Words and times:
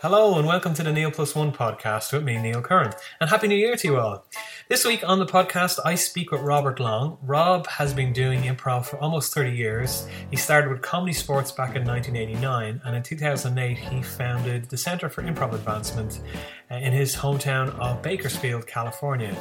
Hello 0.00 0.38
and 0.38 0.46
welcome 0.46 0.74
to 0.74 0.84
the 0.84 0.92
Neil 0.92 1.10
Plus 1.10 1.34
One 1.34 1.50
podcast 1.50 2.12
with 2.12 2.22
me, 2.22 2.40
Neil 2.40 2.62
Curran, 2.62 2.92
and 3.20 3.28
Happy 3.28 3.48
New 3.48 3.56
Year 3.56 3.74
to 3.74 3.88
you 3.88 3.98
all. 3.98 4.24
This 4.68 4.84
week 4.84 5.02
on 5.02 5.18
the 5.18 5.26
podcast, 5.26 5.80
I 5.84 5.96
speak 5.96 6.30
with 6.30 6.40
Robert 6.40 6.78
Long. 6.78 7.18
Rob 7.20 7.66
has 7.66 7.92
been 7.92 8.12
doing 8.12 8.42
improv 8.42 8.86
for 8.86 8.96
almost 8.98 9.34
30 9.34 9.50
years. 9.50 10.06
He 10.30 10.36
started 10.36 10.70
with 10.70 10.82
ComedySportz 10.82 11.56
back 11.56 11.74
in 11.74 11.84
1989, 11.84 12.80
and 12.84 12.96
in 12.96 13.02
2008, 13.02 13.76
he 13.76 14.02
founded 14.02 14.70
the 14.70 14.76
Center 14.76 15.08
for 15.08 15.22
Improv 15.22 15.52
Advancement 15.52 16.20
in 16.70 16.92
his 16.92 17.16
hometown 17.16 17.70
of 17.78 18.02
Bakersfield, 18.02 18.66
California. 18.66 19.34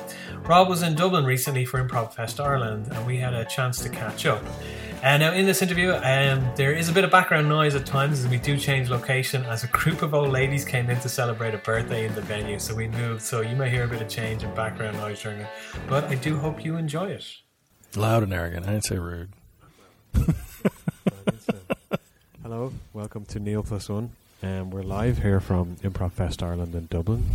Rob 0.44 0.70
was 0.70 0.82
in 0.82 0.96
Dublin 0.96 1.26
recently 1.26 1.66
for 1.66 1.84
Improv 1.84 2.14
Fest 2.14 2.40
Ireland, 2.40 2.88
and 2.92 3.06
we 3.06 3.18
had 3.18 3.34
a 3.34 3.44
chance 3.46 3.82
to 3.84 3.90
catch 3.90 4.26
up. 4.26 4.42
Uh, 5.04 5.18
now, 5.18 5.34
in 5.34 5.46
this 5.46 5.62
interview, 5.62 5.92
um, 5.92 6.50
there 6.56 6.72
is 6.72 6.90
a 6.90 6.94
bit 6.94 7.04
of 7.04 7.12
background 7.12 7.48
noise 7.50 7.76
at 7.76 7.86
times 7.86 8.24
as 8.24 8.28
we 8.30 8.38
do 8.38 8.58
change 8.58 8.90
location 8.90 9.44
as 9.44 9.64
a 9.64 9.68
group 9.68 10.02
of 10.02 10.14
old 10.14 10.30
ladies 10.30 10.66
came 10.66 10.90
in 10.90 11.00
to 11.02 11.10
celebrate 11.10 11.54
a 11.54 11.58
birthday 11.60 12.06
in 12.06 12.16
the 12.16 12.22
venue, 12.22 12.58
so 12.58 12.74
we 12.74 12.88
moved. 12.88 13.22
So 13.22 13.42
you 13.42 13.56
may 13.56 13.70
hear 13.70 13.84
a 13.84 13.88
bit 13.88 14.02
of 14.02 14.08
change 14.08 14.44
in 14.44 14.54
background 14.56 14.98
noise 14.98 15.22
during 15.22 15.42
it, 15.42 15.50
but 15.88 16.06
I 16.06 16.16
do 16.16 16.38
hope 16.38 16.64
you 16.64 16.78
enjoy 16.78 17.10
it. 17.10 17.26
Loud 17.96 18.24
and 18.24 18.34
arrogant. 18.34 18.66
I 18.66 18.72
didn't 18.72 18.86
say 18.86 18.98
rude. 18.98 19.30
Hello, 22.42 22.74
welcome 22.94 23.26
to 23.26 23.40
Neil 23.40 23.62
Plus 23.64 23.90
One. 23.90 24.12
Um, 24.44 24.70
we're 24.70 24.84
live 24.84 25.18
here 25.18 25.40
from 25.40 25.78
Improv 25.78 26.12
Fest 26.12 26.44
Ireland 26.44 26.76
in 26.76 26.86
Dublin. 26.86 27.26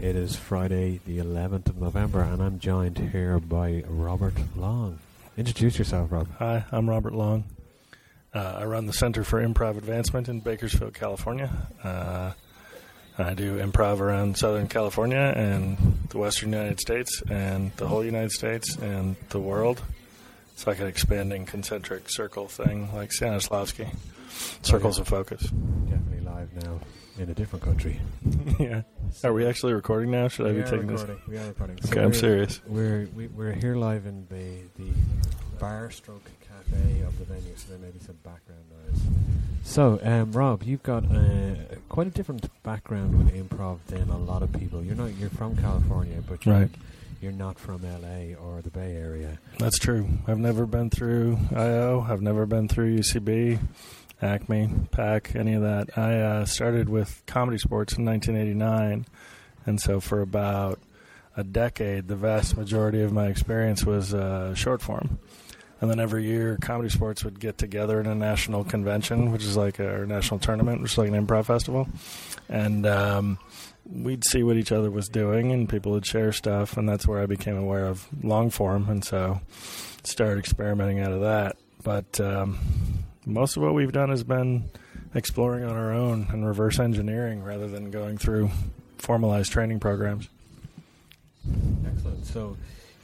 It 0.00 0.16
is 0.16 0.36
Friday, 0.36 1.00
the 1.04 1.18
11th 1.18 1.68
of 1.68 1.76
November, 1.76 2.22
and 2.22 2.42
I'm 2.42 2.58
joined 2.58 2.96
here 2.96 3.38
by 3.38 3.84
Robert 3.86 4.32
Long. 4.56 4.98
Introduce 5.36 5.78
yourself, 5.78 6.10
Rob. 6.10 6.28
Hi, 6.38 6.64
I'm 6.72 6.88
Robert 6.88 7.12
Long. 7.12 7.44
Uh, 8.34 8.56
I 8.60 8.64
run 8.64 8.86
the 8.86 8.94
Center 8.94 9.22
for 9.22 9.46
Improv 9.46 9.76
Advancement 9.76 10.30
in 10.30 10.40
Bakersfield, 10.40 10.94
California. 10.94 11.50
Uh, 11.84 12.32
I 13.18 13.34
do 13.34 13.58
improv 13.58 14.00
around 14.00 14.38
Southern 14.38 14.66
California 14.66 15.34
and 15.36 15.76
the 16.08 16.18
Western 16.18 16.52
United 16.52 16.80
States 16.80 17.22
and 17.30 17.70
the 17.76 17.86
whole 17.86 18.04
United 18.04 18.32
States 18.32 18.76
and 18.76 19.16
the 19.28 19.40
world. 19.40 19.82
It's 20.56 20.66
like 20.66 20.80
an 20.80 20.86
expanding 20.86 21.44
concentric 21.44 22.08
circle 22.08 22.48
thing, 22.48 22.88
like 22.94 23.10
Stanislavski. 23.10 23.94
Circles 24.62 24.98
of 24.98 25.06
focus. 25.06 25.42
Definitely 25.42 26.20
live 26.20 26.48
now 26.64 26.80
in 27.18 27.28
a 27.28 27.34
different 27.34 27.62
country. 27.62 28.00
yeah. 28.58 28.80
Are 29.22 29.34
we 29.34 29.44
actually 29.44 29.74
recording 29.74 30.10
now? 30.12 30.28
Should 30.28 30.46
I 30.46 30.52
we 30.52 30.56
be 30.56 30.62
are 30.62 30.64
taking 30.64 30.86
recording. 30.86 31.20
We 31.28 31.36
are 31.36 31.46
recording. 31.48 31.78
Okay, 31.84 32.02
I'm 32.02 32.14
serious. 32.14 32.62
We're 32.66 33.06
we, 33.14 33.26
we're 33.26 33.52
here 33.52 33.74
live 33.76 34.06
in 34.06 34.26
the 34.30 34.82
the 34.82 34.90
bar 35.58 35.90
stroke 35.90 36.24
cafe 36.48 37.02
of 37.02 37.18
the 37.18 37.26
venue, 37.26 37.54
so 37.56 37.68
there 37.68 37.78
may 37.78 37.90
be 37.90 37.98
some 37.98 38.16
background 38.24 38.62
noise. 38.70 39.02
So, 39.62 40.00
um, 40.02 40.32
Rob, 40.32 40.62
you've 40.62 40.82
got 40.82 41.04
uh, 41.04 41.54
quite 41.90 42.06
a 42.06 42.10
different 42.10 42.48
background 42.62 43.18
with 43.18 43.34
improv 43.34 43.80
than 43.88 44.08
a 44.08 44.18
lot 44.18 44.42
of 44.42 44.50
people. 44.54 44.82
You're 44.82 44.96
not 44.96 45.14
you're 45.18 45.28
from 45.28 45.54
California, 45.58 46.22
but 46.26 46.46
you're, 46.46 46.54
Right. 46.54 46.70
You're 47.20 47.32
not 47.32 47.58
from 47.58 47.82
LA 47.82 48.36
or 48.38 48.60
the 48.62 48.70
Bay 48.70 48.94
Area. 48.96 49.38
That's 49.58 49.78
true. 49.78 50.08
I've 50.26 50.38
never 50.38 50.66
been 50.66 50.90
through 50.90 51.38
IO. 51.54 52.06
I've 52.08 52.22
never 52.22 52.46
been 52.46 52.68
through 52.68 52.98
UCB, 52.98 53.58
Acme, 54.20 54.70
PAC, 54.90 55.34
any 55.34 55.54
of 55.54 55.62
that. 55.62 55.96
I 55.96 56.20
uh, 56.20 56.44
started 56.44 56.88
with 56.88 57.22
ComedySportz 57.26 57.98
in 57.98 58.04
1989, 58.04 59.06
and 59.64 59.80
so 59.80 60.00
for 60.00 60.20
about 60.20 60.78
a 61.36 61.44
decade, 61.44 62.08
the 62.08 62.16
vast 62.16 62.56
majority 62.56 63.02
of 63.02 63.12
my 63.12 63.26
experience 63.26 63.84
was 63.84 64.14
uh, 64.14 64.54
short 64.54 64.82
form. 64.82 65.18
And 65.80 65.90
then 65.90 66.00
every 66.00 66.24
year, 66.24 66.56
ComedySportz 66.60 67.22
would 67.24 67.38
get 67.38 67.58
together 67.58 68.00
in 68.00 68.06
a 68.06 68.14
national 68.14 68.64
convention, 68.64 69.30
which 69.30 69.44
is 69.44 69.56
like 69.56 69.78
a 69.78 70.06
national 70.06 70.40
tournament, 70.40 70.80
which 70.80 70.92
is 70.92 70.98
like 70.98 71.08
an 71.08 71.26
improv 71.26 71.44
festival, 71.44 71.86
and 72.48 72.86
um, 72.86 73.38
we'd 73.84 74.24
see 74.24 74.42
what 74.42 74.56
each 74.56 74.72
other 74.72 74.90
was 74.90 75.08
doing, 75.08 75.52
and 75.52 75.68
people 75.68 75.92
would 75.92 76.06
share 76.06 76.32
stuff, 76.32 76.76
and 76.76 76.88
that's 76.88 77.06
where 77.06 77.20
I 77.20 77.26
became 77.26 77.56
aware 77.56 77.86
of 77.86 78.08
long 78.24 78.48
form, 78.48 78.88
and 78.88 79.04
so 79.04 79.40
started 80.02 80.38
experimenting 80.38 81.00
out 81.00 81.12
of 81.12 81.20
that. 81.20 81.56
But 81.82 82.18
um, 82.20 82.58
most 83.26 83.56
of 83.56 83.62
what 83.62 83.74
we've 83.74 83.92
done 83.92 84.08
has 84.08 84.24
been 84.24 84.70
exploring 85.14 85.64
on 85.64 85.76
our 85.76 85.92
own 85.92 86.26
and 86.30 86.46
reverse 86.46 86.78
engineering 86.78 87.42
rather 87.42 87.68
than 87.68 87.90
going 87.90 88.18
through 88.18 88.50
formalized 88.98 89.52
training 89.52 89.80
programs. 89.80 90.28
Excellent. 91.86 92.24
So, 92.26 92.56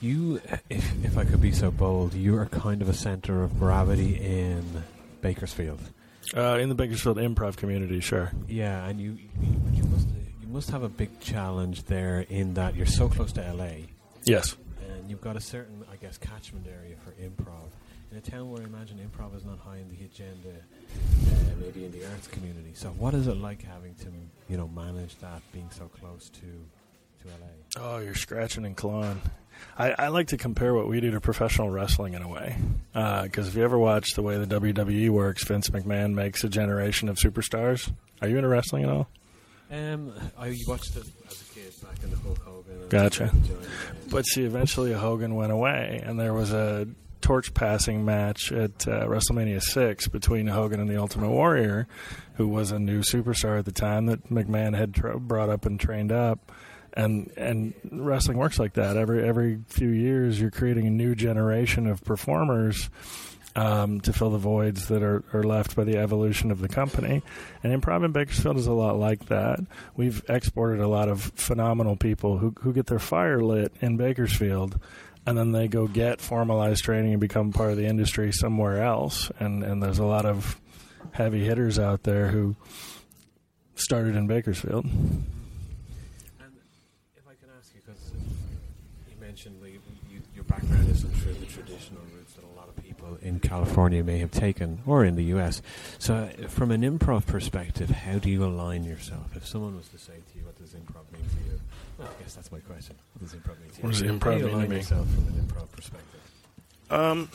you, 0.03 0.41
if 0.69 1.05
if 1.05 1.17
I 1.19 1.25
could 1.25 1.41
be 1.41 1.53
so 1.53 1.71
bold, 1.71 2.15
you 2.15 2.37
are 2.39 2.47
kind 2.47 2.83
of 2.83 2.89
a 2.89 2.95
center 2.95 3.43
of 3.43 3.59
gravity 3.59 4.17
in 4.17 4.83
Bakersfield. 5.21 5.81
Uh, 6.37 6.59
in 6.61 6.69
the 6.69 6.75
Bakersfield 6.75 7.17
improv 7.19 7.57
community, 7.57 8.01
sure. 8.01 8.33
Yeah, 8.49 8.87
and 8.87 9.01
you 9.01 9.19
you, 9.73 9.85
must 9.85 10.09
you 10.41 10.49
must 10.49 10.71
have 10.71 10.83
a 10.83 10.89
big 10.89 11.21
challenge 11.21 11.85
there 11.85 12.21
in 12.29 12.55
that 12.55 12.75
you're 12.77 12.87
so 12.87 13.09
close 13.09 13.33
to 13.33 13.53
LA, 13.53 13.87
Yes. 14.25 14.57
and 14.89 15.11
you've 15.11 15.21
got 15.21 15.37
a 15.37 15.41
certain, 15.41 15.85
I 15.93 15.97
guess, 15.97 16.19
catchment 16.19 16.67
area 16.67 16.97
for 17.05 17.11
improv. 17.23 17.71
In 18.11 18.19
a 18.19 18.21
town 18.21 18.51
where 18.51 18.61
I 18.63 18.67
imagine 18.67 18.99
improv 18.99 19.35
is 19.35 19.45
not 19.45 19.59
high 19.59 19.79
in 19.79 19.89
the 19.89 20.05
agenda, 20.05 20.51
uh, 20.51 21.35
maybe 21.61 21.85
in 21.87 21.93
the 21.93 22.05
arts 22.11 22.27
community. 22.29 22.73
So, 22.75 22.91
what 22.91 23.15
is 23.15 23.27
it 23.27 23.37
like 23.39 23.63
having 23.63 23.95
to, 23.97 24.09
you 24.51 24.57
know, 24.59 24.69
manage 24.69 25.17
that, 25.21 25.41
being 25.53 25.71
so 25.71 25.89
close 25.89 26.29
to 26.31 26.41
to 26.41 27.29
LA? 27.29 27.81
Oh, 27.85 27.99
you're 27.99 28.15
scratching 28.15 28.65
and 28.67 28.77
clawing. 28.77 29.21
I, 29.79 29.93
I 29.99 30.09
like 30.09 30.29
to 30.29 30.37
compare 30.37 30.75
what 30.75 30.89
we 30.89 31.01
do 31.01 31.11
to 31.13 31.21
professional 31.21 31.71
wrestling 31.71 32.15
in 32.15 32.23
a 32.23 32.29
way. 32.29 32.57
Because 32.93 33.49
if 33.49 33.55
you 33.55 33.65
ever 33.65 33.79
watch 33.79 34.13
the 34.15 34.23
way 34.23 34.37
the 34.39 34.61
WWE 34.61 35.11
works, 35.11 35.45
Vince 35.45 35.71
McMahon 35.71 36.15
makes 36.15 36.45
a 36.45 36.49
generation 36.49 37.09
of 37.09 37.17
superstars. 37.17 37.93
Are 38.21 38.29
you 38.29 38.37
into 38.37 38.49
wrestling 38.49 38.85
at 38.85 38.91
all? 38.91 39.09
Um, 39.71 40.13
I 40.39 40.55
watched 40.69 40.97
it 40.97 41.05
as 41.29 41.41
a 41.41 41.55
kid 41.55 41.73
back 41.83 42.03
in 42.05 42.11
the 42.11 42.17
Hulk 42.17 42.39
Hogan. 42.43 42.89
Gotcha. 42.91 43.31
enjoyed 43.33 43.63
it, 43.63 43.65
yeah. 43.65 44.01
But 44.11 44.27
see, 44.27 44.43
eventually 44.45 44.93
Hogan 44.93 45.35
went 45.35 45.51
away, 45.51 46.03
and 46.05 46.21
there 46.21 46.35
was 46.35 46.53
a 46.53 46.87
torch 47.23 47.55
passing 47.55 48.05
match 48.05 48.53
at 48.53 48.87
uh, 48.87 49.07
WrestleMania 49.07 49.63
6 49.63 50.09
between 50.09 50.49
Hogan 50.49 50.79
and 50.81 50.91
the 50.91 50.99
Ultimate 50.99 51.31
Warrior, 51.31 51.87
who 52.35 52.49
was 52.49 52.71
a 52.71 52.79
new 52.79 53.01
superstar 53.01 53.59
at 53.61 53.65
the 53.65 53.73
time 53.73 54.07
that 54.07 54.29
McMahon 54.29 54.77
had 54.77 54.93
tr- 54.95 55.13
brought 55.13 55.49
up 55.49 55.65
and 55.65 55.81
trained 55.81 56.13
up. 56.13 56.53
And 56.95 57.33
and 57.37 57.75
wrestling 57.91 58.37
works 58.37 58.59
like 58.59 58.75
that. 58.75 58.97
Every 58.97 59.27
every 59.27 59.61
few 59.67 59.89
years, 59.89 60.41
you're 60.41 60.51
creating 60.51 60.87
a 60.87 60.91
new 60.91 61.15
generation 61.15 61.87
of 61.87 62.05
performers 62.05 62.91
um, 63.57 64.01
to 64.03 64.13
fill 64.13 64.31
the 64.31 64.39
voids 64.39 64.89
that 64.89 65.03
are, 65.03 65.25
are 65.33 65.43
left 65.43 65.77
by 65.77 65.85
the 65.85 65.99
evolution 65.99 66.51
of 66.51 66.61
the 66.61 66.69
company. 66.69 67.23
And 67.63 67.83
improv 67.83 68.05
in 68.05 68.13
Bakersfield 68.13 68.57
is 68.57 68.67
a 68.67 68.73
lot 68.73 68.99
like 68.99 69.27
that. 69.27 69.61
We've 69.97 70.23
exported 70.29 70.81
a 70.81 70.89
lot 70.89 71.09
of 71.09 71.23
phenomenal 71.37 71.97
people 71.97 72.39
who, 72.39 72.55
who 72.61 72.73
get 72.73 72.87
their 72.87 72.99
fire 72.99 73.41
lit 73.41 73.73
in 73.81 73.97
Bakersfield 73.97 74.81
and 75.27 75.39
then 75.39 75.53
they 75.53 75.69
go 75.69 75.87
get 75.87 76.21
formalized 76.21 76.83
training 76.85 77.13
and 77.13 77.21
become 77.21 77.53
part 77.53 77.71
of 77.71 77.77
the 77.77 77.87
industry 77.87 78.33
somewhere 78.33 78.83
else. 78.83 79.31
And, 79.39 79.63
and 79.63 79.83
there's 79.83 80.01
a 80.01 80.05
lot 80.05 80.27
of 80.27 80.61
heavy 81.13 81.45
hitters 81.45 81.79
out 81.79 82.03
there 82.03 82.29
who 82.29 82.57
started 83.75 84.17
in 84.17 84.27
Bakersfield. 84.27 84.85
And 84.85 84.93
if 87.17 87.23
I 87.29 87.35
can 87.35 87.51
ask 87.57 87.73
you, 87.75 87.81
because 87.87 88.13
you 89.09 89.21
mentioned 89.21 89.63
the, 89.63 89.71
you, 89.71 90.21
your 90.35 90.42
background 90.53 90.89
isn't 90.91 91.11
through 91.13 91.33
the 91.35 91.47
traditional 91.47 92.03
routes 92.15 92.35
that 92.35 92.45
a 92.45 92.55
lot 92.57 92.69
of 92.69 92.77
people 92.77 93.17
in 93.23 93.41
California 93.41 94.05
may 94.05 94.19
have 94.19 94.31
taken, 94.31 94.81
or 94.87 95.05
in 95.05 95.17
the 95.17 95.25
US. 95.37 95.63
So, 95.99 96.29
from 96.49 96.71
an 96.71 96.83
improv 96.83 97.27
perspective, 97.27 97.89
how 97.91 98.19
do 98.19 98.29
you 98.31 98.45
align 98.45 98.85
yourself? 98.85 99.35
If 99.35 99.47
someone 99.47 99.77
was 99.77 99.89
to 99.89 99.99
say 99.99 100.13
to 100.13 100.39
you, 100.39 100.45
"What 100.45 100.59
does 100.59 100.71
improv 100.71 101.11
mean 101.13 101.23
to 101.23 101.51
you?" 101.51 101.61
Well, 101.99 102.09
I 102.09 102.23
guess 102.23 102.35
that's 102.35 102.53
my 102.53 102.59
question. 102.61 102.97
What 103.15 103.23
does 103.31 103.35
improv 103.39 103.61
mean 103.61 103.71
to 103.71 103.77
you? 103.77 103.83
What 103.83 103.91
does 103.93 104.01
How 104.01 104.07
do 104.07 104.19
improv 104.19 104.39
you 104.39 104.47
mean 104.47 104.63
to 104.63 104.69
me? 104.69 104.77
yourself 104.77 105.09
from 105.09 105.27
an 105.29 105.47
improv 105.47 105.71
perspective? 105.73 106.21
Um, 106.91 107.29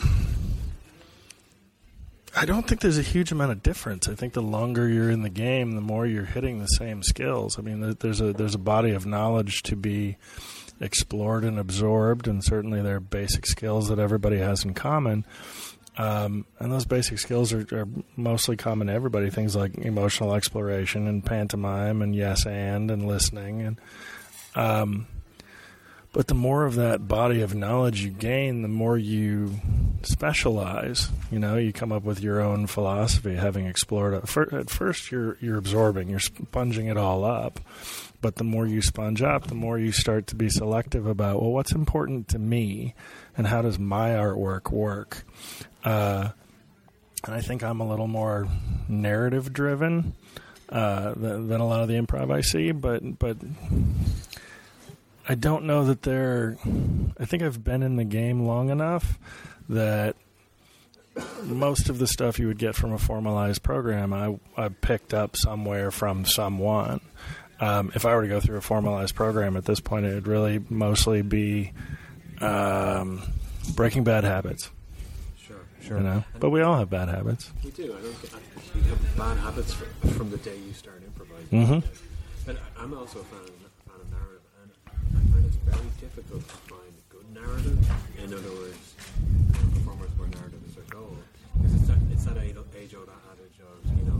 I 2.36 2.46
don't 2.46 2.68
think 2.68 2.82
there's 2.82 3.00
a 3.00 3.04
huge 3.04 3.32
amount 3.32 3.52
of 3.52 3.64
difference. 3.64 4.08
I 4.08 4.14
think 4.14 4.34
the 4.34 4.44
longer 4.44 4.88
you're 4.88 5.10
in 5.10 5.24
the 5.24 5.30
game, 5.30 5.72
the 5.72 5.82
more 5.82 6.06
you're 6.06 6.26
hitting 6.26 6.60
the 6.60 6.68
same 6.68 7.02
skills. 7.02 7.58
I 7.58 7.64
mean, 7.64 7.96
there's 8.00 8.22
a 8.22 8.32
there's 8.34 8.54
a 8.54 8.60
body 8.60 8.92
of 8.92 9.08
knowledge 9.08 9.64
to 9.64 9.76
be 9.76 10.18
explored 10.80 11.44
and 11.44 11.60
absorbed, 11.60 12.28
and 12.28 12.44
certainly 12.44 12.82
there 12.82 12.98
are 12.98 13.02
basic 13.02 13.46
skills 13.46 13.90
that 13.90 14.00
everybody 14.00 14.38
has 14.38 14.64
in 14.64 14.74
common. 14.74 15.26
Um, 15.98 16.46
and 16.60 16.72
those 16.72 16.86
basic 16.86 17.18
skills 17.18 17.52
are, 17.54 17.66
are 17.72 17.88
mostly 18.16 18.56
common 18.56 18.88
to 18.88 18.94
everybody. 18.94 19.32
Things 19.32 19.56
like 19.56 19.76
emotional 19.80 20.36
exploration 20.36 21.08
and 21.08 21.26
pantomime 21.26 22.04
and 22.04 22.16
yes 22.16 22.46
and 22.46 22.92
and 22.92 23.08
listening 23.08 23.62
and 23.62 23.82
um, 24.56 25.08
but 26.14 26.26
the 26.26 26.34
more 26.34 26.66
of 26.66 26.76
that 26.76 27.08
body 27.08 27.42
of 27.42 27.54
knowledge 27.54 28.02
you 28.02 28.10
gain, 28.10 28.64
the 28.64 28.68
more 28.68 28.98
you 28.98 29.54
specialize. 30.02 31.10
You 31.30 31.38
know, 31.38 31.58
you 31.58 31.72
come 31.72 31.92
up 31.92 32.02
with 32.04 32.22
your 32.22 32.42
own 32.42 32.66
philosophy, 32.66 33.36
having 33.36 33.68
explored 33.68 34.16
it. 34.16 34.38
At 34.54 34.70
first, 34.72 35.12
you're 35.12 35.38
you're 35.40 35.58
absorbing, 35.58 36.10
you're 36.10 36.20
sponging 36.20 36.88
it 36.88 36.98
all 36.98 37.24
up. 37.24 37.60
But 38.20 38.36
the 38.36 38.44
more 38.44 38.66
you 38.66 38.82
sponge 38.82 39.22
up, 39.22 39.48
the 39.48 39.56
more 39.56 39.78
you 39.78 39.92
start 39.92 40.28
to 40.28 40.36
be 40.36 40.50
selective 40.50 41.06
about 41.06 41.42
well, 41.42 41.52
what's 41.52 41.72
important 41.72 42.30
to 42.30 42.40
me, 42.40 42.96
and 43.38 43.46
how 43.46 43.62
does 43.62 43.78
my 43.78 44.10
artwork 44.12 44.72
work. 44.72 45.24
Uh, 45.84 46.30
and 47.26 47.36
I 47.36 47.42
think 47.42 47.64
I'm 47.64 47.80
a 47.80 47.88
little 47.88 48.08
more 48.08 48.48
narrative 48.88 49.54
driven 49.54 50.14
uh, 50.70 51.14
than, 51.16 51.48
than 51.48 51.62
a 51.62 51.68
lot 51.68 51.82
of 51.82 51.88
the 51.88 51.96
improv 51.96 52.34
I 52.34 52.42
see. 52.42 52.72
But 52.72 53.20
but 53.20 53.38
I 55.30 55.36
don't 55.36 55.66
know 55.66 55.86
that 55.86 56.02
they're. 56.02 56.58
I 57.20 57.26
think 57.26 57.44
I've 57.44 57.64
been 57.64 57.84
in 57.84 57.98
the 57.98 58.06
game 58.06 58.46
long 58.46 58.70
enough 58.70 59.20
that 59.70 60.16
most 61.44 61.90
of 61.90 62.00
the 62.00 62.08
stuff 62.08 62.40
you 62.40 62.48
would 62.48 62.60
get 62.60 62.76
from 62.76 62.94
a 62.94 62.98
formalized 62.98 63.64
program, 63.64 64.14
I, 64.14 64.40
I 64.56 64.70
picked 64.70 65.14
up 65.14 65.36
somewhere 65.36 65.92
from 65.92 66.26
someone. 66.26 67.02
Um, 67.60 67.92
if 67.96 68.06
I 68.06 68.16
were 68.16 68.22
to 68.22 68.28
go 68.28 68.40
through 68.40 68.58
a 68.58 68.62
formalized 68.62 69.16
program 69.16 69.58
at 69.58 69.66
this 69.66 69.80
point, 69.80 70.06
it 70.06 70.14
would 70.14 70.28
really 70.28 70.64
mostly 70.70 71.22
be 71.24 71.72
um, 72.42 73.22
breaking 73.76 74.04
bad 74.04 74.24
habits. 74.24 74.70
Sure, 75.40 75.58
sure. 75.82 75.98
You 75.98 76.04
know, 76.04 76.24
but 76.40 76.52
we 76.52 76.62
all 76.62 76.78
have 76.78 76.90
bad 76.90 77.10
habits. 77.10 77.52
We 77.64 77.72
do. 77.72 77.96
I 77.98 78.02
don't. 78.02 78.16
I, 78.36 78.78
you 78.78 78.84
have 78.84 79.18
bad 79.18 79.38
habits 79.38 79.74
from, 79.74 79.88
from 80.12 80.30
the 80.30 80.38
day 80.38 80.56
you 80.58 80.74
start 80.74 81.02
improvising. 81.06 81.66
Mhm. 81.82 81.84
But 82.46 82.58
I- 82.58 82.84
I'm 82.84 82.94
also 82.94 83.20
a 83.20 83.24
fan 83.24 83.40
of, 83.42 83.50
fan 83.90 84.02
of 84.02 84.12
narrative, 84.12 84.42
and 84.62 84.72
I 84.86 85.32
find 85.34 85.46
it's 85.46 85.56
very 85.58 85.90
difficult 86.00 86.48
to 86.48 86.56
find 86.70 86.94
a 86.94 87.14
good 87.14 87.34
narrative. 87.34 87.92
In 88.24 88.34
other 88.34 88.52
words, 88.62 88.94
performers 89.74 90.10
where 90.18 90.28
narrative 90.30 90.62
is 90.68 90.76
their 90.76 90.84
goal, 90.90 91.18
because 91.58 91.74
it's 91.74 91.88
that 91.88 91.98
it's 92.12 92.26
that 92.26 92.38
age-old 92.38 93.10
adage 93.32 93.58
of 93.66 93.98
you 93.98 94.06
know 94.06 94.20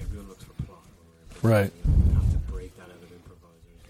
everyone 0.00 0.28
looks 0.28 0.42
for 0.44 0.52
plot. 0.64 0.82
Right. 1.42 1.72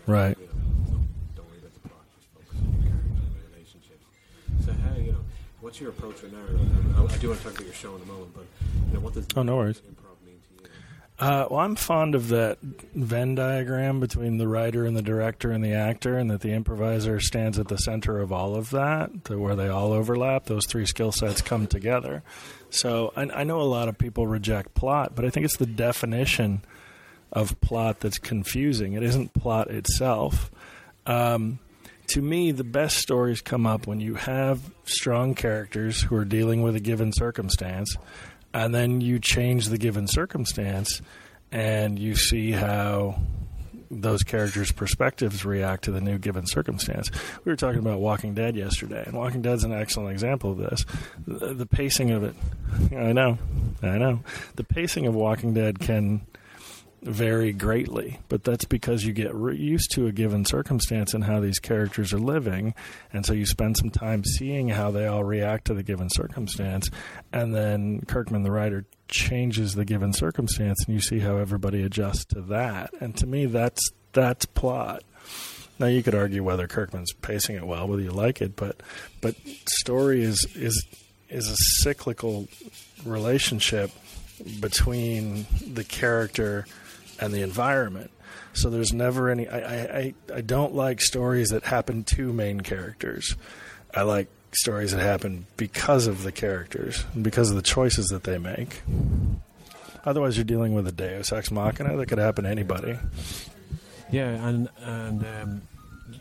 Right. 0.07 0.37
You 0.39 0.47
know, 0.47 0.53
so 0.87 1.01
don't 1.37 1.49
worry 1.49 1.59
about 1.59 1.73
the 1.75 1.89
plot. 1.89 2.05
Just 2.17 2.29
focus 2.35 2.59
on 2.59 2.73
your 2.73 2.91
characters 2.91 3.19
and 3.23 3.35
the 3.37 3.51
relationships. 3.53 4.05
So 4.67 4.73
how 4.73 4.97
you 5.01 5.13
know 5.13 5.19
what's 5.61 5.81
your 5.81 5.91
approach 5.91 6.23
with 6.23 6.33
narrative? 6.33 6.61
I, 6.99 7.15
I 7.15 7.19
do 7.19 7.29
want 7.29 7.41
to 7.41 7.45
talk 7.47 7.55
about 7.55 7.65
your 7.65 7.75
show 7.75 7.95
in 7.97 8.03
a 8.03 8.07
moment, 8.07 8.35
but 8.35 8.45
you 8.89 8.95
know 8.95 9.01
what 9.01 9.15
does 9.15 9.27
Oh, 9.37 9.43
no 9.43 9.57
worries. 9.57 9.79
improv 9.81 10.27
mean 10.27 10.37
to 10.59 10.65
you? 10.65 10.69
Uh, 11.19 11.47
well, 11.51 11.61
I'm 11.61 11.77
fond 11.77 12.17
of 12.17 12.29
that 12.29 12.59
Venn 12.63 13.37
diagram 13.37 14.01
between 14.01 14.39
the 14.39 14.49
writer 14.49 14.85
and 14.85 14.97
the 14.97 15.03
director 15.03 15.53
and 15.53 15.63
the 15.65 15.73
actor, 15.73 16.19
and 16.19 16.29
that 16.33 16.41
the 16.41 16.53
improviser 16.53 17.21
stands 17.21 17.59
at 17.61 17.69
the 17.69 17.77
center 17.79 18.19
of 18.19 18.33
all 18.33 18.57
of 18.57 18.71
that, 18.71 19.25
to 19.27 19.39
where 19.39 19.55
they 19.55 19.69
all 19.69 19.93
overlap. 19.93 20.47
Those 20.47 20.67
three 20.67 20.87
skill 20.87 21.13
sets 21.13 21.41
come 21.41 21.69
together. 21.69 22.25
So 22.71 23.13
I, 23.15 23.23
I 23.23 23.45
know 23.45 23.61
a 23.61 23.63
lot 23.63 23.89
of 23.89 23.99
people 23.99 24.27
reject 24.27 24.75
plot, 24.75 25.15
but 25.15 25.25
I 25.25 25.31
think 25.31 25.45
it's 25.45 25.59
the 25.59 25.67
definition 25.67 26.63
of 27.33 27.61
plot 27.61 28.01
that's 28.01 28.19
confusing. 28.19 28.93
It 28.93 29.03
isn't 29.03 29.33
plot 29.35 29.71
itself. 29.71 30.51
Um, 31.07 31.59
to 32.09 32.21
me, 32.21 32.53
the 32.53 32.65
best 32.65 32.99
stories 32.99 33.41
come 33.41 33.67
up 33.67 33.87
when 33.87 34.01
you 34.01 34.15
have 34.15 34.61
strong 34.85 35.35
characters 35.35 36.03
who 36.03 36.17
are 36.17 36.25
dealing 36.25 36.63
with 36.63 36.77
a 36.77 36.81
given 36.81 37.13
circumstance, 37.13 37.97
and 38.53 38.75
then 38.75 39.01
you 39.01 39.19
change 39.19 39.69
the 39.69 39.79
given 39.79 40.07
circumstance, 40.07 41.01
and 41.51 41.99
you 41.99 42.15
see 42.15 42.53
how 42.53 43.19
those 43.91 44.23
characters' 44.23 44.73
perspectives 44.73 45.45
react 45.45 45.85
to 45.85 45.91
the 45.91 46.01
new 46.01 46.19
given 46.19 46.47
circumstance. 46.47 47.11
We 47.45 47.53
were 47.53 47.57
talking 47.57 47.81
about 47.81 48.01
Walking 48.01 48.35
Dead 48.35 48.57
yesterday, 48.57 49.05
and 49.07 49.15
Walking 49.15 49.43
Dead's 49.43 49.65
an 49.65 49.73
excellent 49.73 50.13
example 50.13 50.53
of 50.53 50.59
this. 50.59 50.85
The, 51.27 51.55
the 51.55 51.67
pacing 51.67 52.11
of 52.11 52.25
it, 52.25 52.35
I 52.95 53.13
know, 53.13 53.39
I 53.83 53.99
know, 53.99 54.21
the 54.57 54.65
pacing 54.65 55.07
of 55.07 55.15
Walking 55.15 55.55
Dead 55.55 55.79
can 55.79 56.27
vary 57.03 57.53
greatly, 57.53 58.21
but 58.29 58.45
that's 58.45 58.65
because 58.65 59.05
you 59.05 59.13
get 59.13 59.35
re- 59.35 59.57
used 59.57 59.91
to 59.93 60.07
a 60.07 60.13
given 60.13 60.45
circumstance 60.45 61.15
and 61.15 61.25
how 61.25 61.41
these 61.41 61.59
characters 61.59 62.13
are 62.13 62.19
living, 62.19 62.75
and 63.13 63.27
so 63.27 63.33
you 63.33 63.45
spend 63.45 63.77
some 63.77 63.91
time 63.91 64.25
seeing 64.25 64.69
how 64.69 64.91
they 64.91 65.07
all 65.07 65.25
react 65.25 65.67
to 65.67 65.75
the 65.75 65.83
given 65.83 66.09
circumstance, 66.11 66.89
and 67.33 67.55
then 67.55 68.03
Kirkman, 68.07 68.45
the 68.45 68.53
writer, 68.53 68.85
changes 69.09 69.75
the 69.75 69.85
given 69.85 70.13
circumstance, 70.13 70.85
and 70.87 70.95
you 70.95 71.01
see 71.01 71.19
how 71.19 71.37
everybody 71.37 71.83
adjusts 71.83 72.25
to 72.27 72.41
that. 72.43 72.95
And 73.01 73.17
to 73.17 73.27
me, 73.27 73.47
that's 73.47 73.91
that's 74.13 74.47
plot. 74.47 75.03
Now 75.79 75.87
you 75.87 76.03
could 76.03 76.15
argue 76.15 76.45
whether 76.45 76.69
Kirkman's 76.69 77.13
pacing 77.13 77.57
it 77.57 77.67
well, 77.67 77.89
whether 77.89 78.03
you 78.03 78.13
like 78.13 78.41
it, 78.41 78.55
but 78.55 78.81
but 79.21 79.35
story 79.67 80.23
is 80.23 80.47
is 80.55 80.87
is 81.29 81.49
a 81.49 81.57
cyclical 81.83 82.47
relationship 83.05 83.91
between 84.61 85.47
the 85.67 85.85
character 85.85 86.67
and 87.23 87.33
the 87.33 87.43
environment. 87.43 88.11
So 88.53 88.69
there's 88.69 88.93
never 88.93 89.31
any. 89.31 89.49
I, 89.49 89.99
I, 89.99 90.15
I, 90.35 90.41
don't 90.41 90.75
like 90.75 91.01
stories 91.01 91.51
that 91.51 91.63
happen 91.63 92.05
to 92.05 92.33
main 92.33 92.61
characters. 92.61 93.37
I 93.95 94.03
like 94.03 94.29
stories 94.53 94.91
that 94.91 95.01
happen 95.01 95.47
because 95.57 96.07
of 96.07 96.25
the 96.25 96.33
characters, 96.33 97.05
and 97.15 97.23
because 97.23 97.51
of 97.51 97.57
the 97.57 97.63
choices 97.63 98.09
that 98.09 98.25
they 98.25 98.39
make. 98.39 98.83
Otherwise, 100.05 100.37
you're 100.37 100.45
dealing 100.45 100.75
with 100.75 100.87
a 100.89 100.93
Deus 100.93 101.33
ex 101.33 101.51
machina 101.51 101.97
that 101.97 102.07
could 102.07 102.19
happen 102.19 102.45
to 102.45 102.51
anybody. 102.51 102.99
Yeah, 104.11 104.29
and 104.47 104.69
and 104.81 105.25
um, 105.25 105.63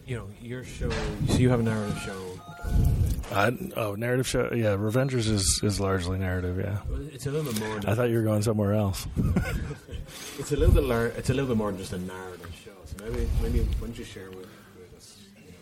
you 0.05 0.17
know 0.17 0.29
your 0.39 0.63
show. 0.63 0.91
So 1.27 1.37
you 1.37 1.49
have 1.49 1.59
a 1.59 1.63
narrative 1.63 1.99
show. 2.05 3.00
I, 3.31 3.51
oh, 3.77 3.95
narrative 3.95 4.27
show. 4.27 4.49
Yeah, 4.53 4.75
Revengers 4.75 5.29
is, 5.29 5.61
is 5.63 5.79
largely 5.79 6.19
narrative. 6.19 6.57
Yeah, 6.59 6.79
It's 7.13 7.25
a 7.25 7.31
little 7.31 7.51
bit 7.51 7.61
more. 7.61 7.79
Than, 7.79 7.89
I 7.89 7.95
thought 7.95 8.09
you 8.09 8.17
were 8.17 8.23
going 8.23 8.41
somewhere 8.41 8.73
else. 8.73 9.07
it's 10.39 10.51
a 10.51 10.55
little 10.57 10.73
bit. 10.75 10.83
Lar- 10.83 11.07
it's 11.07 11.29
a 11.29 11.33
little 11.33 11.47
bit 11.47 11.57
more 11.57 11.71
than 11.71 11.79
just 11.79 11.93
a 11.93 11.97
narrative 11.97 12.51
show. 12.63 12.71
So 12.85 12.95
maybe 13.03 13.27
maybe 13.41 13.59
why 13.59 13.87
don't 13.87 13.97
you 13.97 14.03
share 14.05 14.29
with, 14.29 14.39
with 14.77 14.93
us, 14.97 15.17
you 15.37 15.53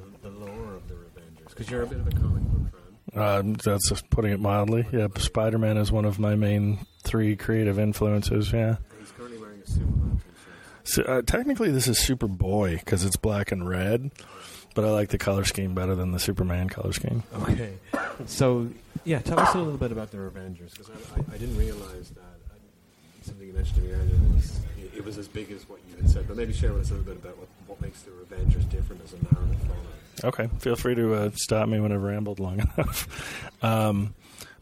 know, 0.00 0.10
the, 0.22 0.28
the 0.28 0.34
lore 0.44 0.74
of 0.74 0.88
the 0.88 0.94
Revengers? 0.94 1.48
Because 1.50 1.70
you're 1.70 1.82
a 1.82 1.86
bit 1.86 1.98
of 1.98 2.08
a 2.08 2.10
comic 2.10 2.42
book 2.42 2.72
fan. 3.12 3.22
Um, 3.22 3.54
that's 3.54 3.88
just 3.88 4.10
putting 4.10 4.32
it 4.32 4.40
mildly. 4.40 4.86
Yeah, 4.92 5.06
Spider 5.16 5.58
Man 5.58 5.76
is 5.76 5.92
one 5.92 6.04
of 6.04 6.18
my 6.18 6.34
main 6.34 6.84
three 7.04 7.36
creative 7.36 7.78
influences. 7.78 8.52
Yeah. 8.52 8.68
And 8.68 8.76
he's 8.98 9.12
currently 9.12 9.38
wearing 9.38 9.60
a 9.60 9.66
Superman. 9.70 10.20
So, 10.84 11.02
uh, 11.02 11.22
technically, 11.22 11.70
this 11.70 11.88
is 11.88 11.98
Superboy 11.98 12.78
because 12.78 13.04
it's 13.04 13.16
black 13.16 13.50
and 13.52 13.68
red, 13.68 14.10
but 14.76 14.84
I 14.84 14.90
like 14.90 15.08
the 15.08 15.18
color 15.18 15.42
scheme 15.44 15.74
better 15.74 15.94
than 15.96 16.12
the 16.12 16.20
Superman 16.20 16.68
color 16.68 16.92
scheme. 16.92 17.22
Okay. 17.34 17.72
So, 18.26 18.68
yeah, 19.04 19.18
tell 19.20 19.40
us 19.40 19.54
a 19.54 19.58
little 19.58 19.78
bit 19.78 19.90
about 19.90 20.10
the 20.10 20.18
Revengers, 20.18 20.72
because 20.72 20.90
I, 20.90 21.20
I, 21.20 21.34
I 21.34 21.38
didn't 21.38 21.56
realize 21.56 22.10
that. 22.10 22.20
I, 22.52 23.24
something 23.26 23.46
you 23.48 23.54
mentioned 23.54 23.76
to 23.76 23.82
me 23.82 23.92
earlier 23.92 24.14
was 24.34 24.60
it, 24.78 24.98
it 24.98 25.04
was 25.04 25.16
as 25.18 25.28
big 25.28 25.50
as 25.50 25.66
what 25.68 25.80
you 25.88 25.96
had 25.96 26.10
said, 26.10 26.28
but 26.28 26.36
maybe 26.36 26.52
share 26.52 26.72
with 26.74 26.82
us 26.82 26.90
a 26.90 26.94
little 26.94 27.14
bit 27.14 27.24
about 27.24 27.38
what, 27.38 27.48
what 27.66 27.80
makes 27.80 28.02
the 28.02 28.10
Revengers 28.10 28.68
different 28.70 29.02
as 29.02 29.14
a 29.14 29.16
narrative 29.34 29.58
format. 29.66 30.24
Okay, 30.24 30.48
feel 30.58 30.76
free 30.76 30.94
to 30.94 31.14
uh, 31.14 31.30
stop 31.34 31.68
me 31.68 31.80
when 31.80 31.90
I've 31.90 32.02
rambled 32.02 32.38
long 32.38 32.60
enough. 32.76 33.58
um, 33.64 34.14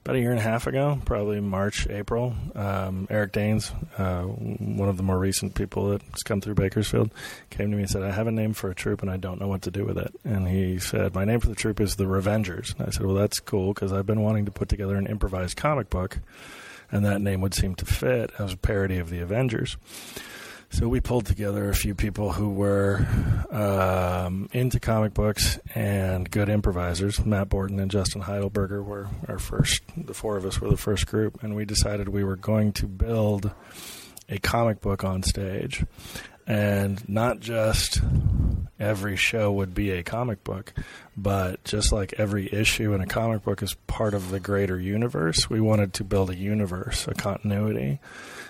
about 0.04 0.16
a 0.16 0.20
year 0.20 0.32
and 0.32 0.38
a 0.38 0.42
half 0.42 0.66
ago, 0.66 1.00
probably 1.06 1.40
March, 1.40 1.88
April, 1.88 2.34
um, 2.54 3.06
Eric 3.08 3.32
Danes, 3.32 3.72
uh, 3.96 4.24
one 4.24 4.90
of 4.90 4.98
the 4.98 5.02
more 5.02 5.18
recent 5.18 5.54
people 5.54 5.88
that's 5.88 6.22
come 6.22 6.42
through 6.42 6.56
Bakersfield, 6.56 7.10
came 7.48 7.70
to 7.70 7.76
me 7.76 7.84
and 7.84 7.90
said, 7.90 8.02
I 8.02 8.10
have 8.10 8.26
a 8.26 8.30
name 8.30 8.52
for 8.52 8.68
a 8.68 8.74
troop 8.74 9.00
and 9.00 9.10
I 9.10 9.16
don't 9.16 9.40
know 9.40 9.48
what 9.48 9.62
to 9.62 9.70
do 9.70 9.86
with 9.86 9.96
it. 9.96 10.14
And 10.22 10.46
he 10.46 10.78
said, 10.78 11.14
My 11.14 11.24
name 11.24 11.40
for 11.40 11.48
the 11.48 11.54
troop 11.54 11.80
is 11.80 11.96
the 11.96 12.04
Revengers. 12.04 12.78
And 12.78 12.86
I 12.86 12.90
said, 12.90 13.06
Well, 13.06 13.14
that's 13.14 13.40
cool 13.40 13.72
because 13.72 13.94
I've 13.94 14.04
been 14.04 14.20
wanting 14.20 14.44
to 14.44 14.50
put 14.50 14.68
together 14.68 14.96
an 14.96 15.06
improvised 15.06 15.56
comic 15.56 15.88
book, 15.88 16.18
and 16.92 17.02
that 17.06 17.22
name 17.22 17.40
would 17.40 17.54
seem 17.54 17.74
to 17.76 17.86
fit 17.86 18.30
as 18.38 18.52
a 18.52 18.58
parody 18.58 18.98
of 18.98 19.08
the 19.08 19.20
Avengers. 19.20 19.78
So 20.74 20.88
we 20.88 21.00
pulled 21.00 21.26
together 21.26 21.68
a 21.68 21.74
few 21.74 21.94
people 21.94 22.32
who 22.32 22.50
were 22.50 23.06
um, 23.48 24.48
into 24.52 24.80
comic 24.80 25.14
books 25.14 25.60
and 25.72 26.28
good 26.28 26.48
improvisers. 26.48 27.24
Matt 27.24 27.48
Borton 27.48 27.78
and 27.78 27.88
Justin 27.88 28.22
Heidelberger 28.22 28.84
were 28.84 29.06
our 29.28 29.38
first. 29.38 29.82
The 29.96 30.14
four 30.14 30.36
of 30.36 30.44
us 30.44 30.60
were 30.60 30.68
the 30.68 30.76
first 30.76 31.06
group, 31.06 31.44
and 31.44 31.54
we 31.54 31.64
decided 31.64 32.08
we 32.08 32.24
were 32.24 32.34
going 32.34 32.72
to 32.72 32.88
build 32.88 33.52
a 34.28 34.40
comic 34.40 34.80
book 34.80 35.04
on 35.04 35.22
stage, 35.22 35.86
and 36.44 37.08
not 37.08 37.38
just 37.38 38.00
every 38.80 39.14
show 39.14 39.52
would 39.52 39.74
be 39.74 39.92
a 39.92 40.02
comic 40.02 40.42
book, 40.42 40.74
but 41.16 41.62
just 41.62 41.92
like 41.92 42.14
every 42.18 42.52
issue 42.52 42.94
in 42.94 43.00
a 43.00 43.06
comic 43.06 43.44
book 43.44 43.62
is 43.62 43.74
part 43.86 44.12
of 44.12 44.32
the 44.32 44.40
greater 44.40 44.80
universe, 44.80 45.48
we 45.48 45.60
wanted 45.60 45.92
to 45.92 46.02
build 46.02 46.30
a 46.30 46.36
universe, 46.36 47.06
a 47.06 47.14
continuity. 47.14 48.00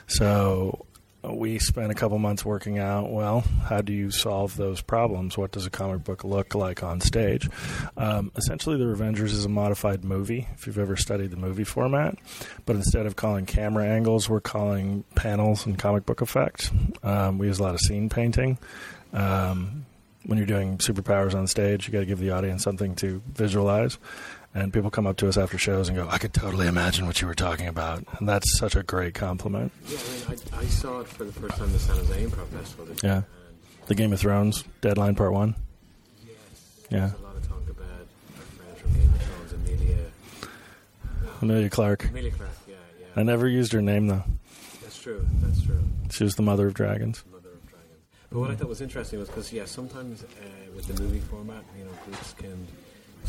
So 0.07 0.87
we 1.31 1.59
spent 1.59 1.91
a 1.91 1.95
couple 1.95 2.19
months 2.19 2.45
working 2.45 2.79
out. 2.79 3.11
Well 3.11 3.41
how 3.65 3.81
do 3.81 3.93
you 3.93 4.11
solve 4.11 4.57
those 4.57 4.81
problems? 4.81 5.39
What 5.39 5.53
does 5.53 5.67
a 5.67 5.71
comic 5.71 6.05
book 6.05 6.25
look 6.25 6.55
like 6.55 6.83
on 6.83 7.01
stage? 7.01 7.49
Um, 7.97 8.31
essentially 8.37 8.77
the 8.77 8.85
revengers 8.85 9.33
is 9.33 9.45
a 9.45 9.49
modified 9.49 10.05
movie 10.05 10.49
if 10.55 10.67
you've 10.67 10.79
ever 10.79 10.97
studied 10.97 11.31
the 11.31 11.37
movie 11.37 11.65
format. 11.65 12.17
But 12.67 12.77
instead 12.77 13.07
of 13.07 13.17
calling 13.17 13.47
camera 13.47 13.87
angles 13.87 14.29
we're 14.29 14.41
calling 14.41 15.05
panels 15.15 15.67
and 15.67 15.79
comic 15.79 16.07
book 16.07 16.23
effects. 16.23 16.71
Um, 17.03 17.39
we 17.39 17.47
use 17.47 17.59
a 17.59 17.63
lot 17.63 17.75
of 17.75 17.81
scene 17.81 18.09
painting. 18.09 18.59
Um, 19.13 19.87
when 20.27 20.39
you're 20.39 20.47
doing 20.47 20.79
superpowers 20.79 21.35
on 21.35 21.47
stage 21.47 21.87
you 21.87 21.93
got 21.93 22.01
to 22.01 22.07
give 22.07 22.19
the 22.19 22.31
audience 22.31 22.63
something 22.63 22.95
to 22.97 23.23
visualize 23.35 23.99
and 24.55 24.73
people 24.73 24.91
come 24.91 25.07
up 25.07 25.17
to 25.19 25.29
us 25.29 25.37
after 25.37 25.59
shows 25.59 25.89
and 25.89 25.97
go, 25.97 26.09
"I 26.09 26.19
could 26.19 26.33
totally 26.33 26.67
imagine 26.67 27.07
what 27.07 27.21
you 27.21 27.27
were 27.27 27.35
talking 27.35 27.67
about," 27.67 28.05
and 28.19 28.29
that's 28.29 28.57
such 28.59 28.77
a 28.77 28.83
great 28.83 29.15
compliment. 29.15 29.73
Yeah, 29.89 29.99
I, 30.27 30.31
mean, 30.31 30.41
I, 30.53 30.59
I 30.61 30.65
saw 30.67 31.01
it 31.01 31.09
for 31.09 31.25
the 31.25 31.33
first 31.33 31.57
time 31.57 31.73
the 31.73 31.79
San 31.79 31.97
Jose 31.97 32.25
Improv 32.25 32.47
Festival. 32.49 32.87
Yeah. 33.03 33.23
The 33.87 33.95
Game 33.95 34.13
of 34.15 34.21
Thrones 34.21 34.65
Deadline 34.81 35.15
Part 35.15 35.33
One. 35.33 35.55
yes, 36.27 36.37
Yeah. 36.91 36.99
there's 37.01 37.13
a 37.13 37.17
lot 37.19 37.37
of 37.37 37.47
talk 37.49 37.63
about 37.69 37.87
our 38.37 38.43
friend 38.43 38.77
from 38.79 38.93
Game 38.95 39.13
of 39.13 39.23
Thrones, 39.23 39.53
Amelia, 39.53 39.99
Emilia 41.43 41.71
Clarke. 41.71 42.05
Emilia 42.07 42.31
Clarke. 42.31 42.51
Yeah, 42.67 42.75
yeah, 43.01 43.07
I 43.17 43.23
never 43.23 43.47
used 43.49 43.73
her 43.73 43.83
name 43.83 44.07
though. 44.07 44.25
that's 44.83 44.99
true. 44.99 45.27
That's 45.43 45.63
true. 45.63 45.79
She 46.11 46.25
was 46.25 46.37
the 46.37 46.43
mother 46.43 46.67
of 46.67 46.75
dragons. 46.75 47.25
Mother 47.31 47.51
of 47.51 47.61
Dragons. 47.69 47.99
But 48.31 48.39
what 48.39 48.51
I 48.51 48.55
thought 48.55 48.69
was 48.69 48.81
interesting 48.81 49.19
was 49.19 49.29
because 49.29 49.53
yeah, 49.53 49.65
sometimes 49.67 50.23
uh, 50.23 50.27
with 50.75 50.87
the 50.87 51.03
movie 51.03 51.21
format, 51.21 51.63
you 51.77 51.85
know, 51.85 51.91
groups 52.07 52.35
can 52.39 52.67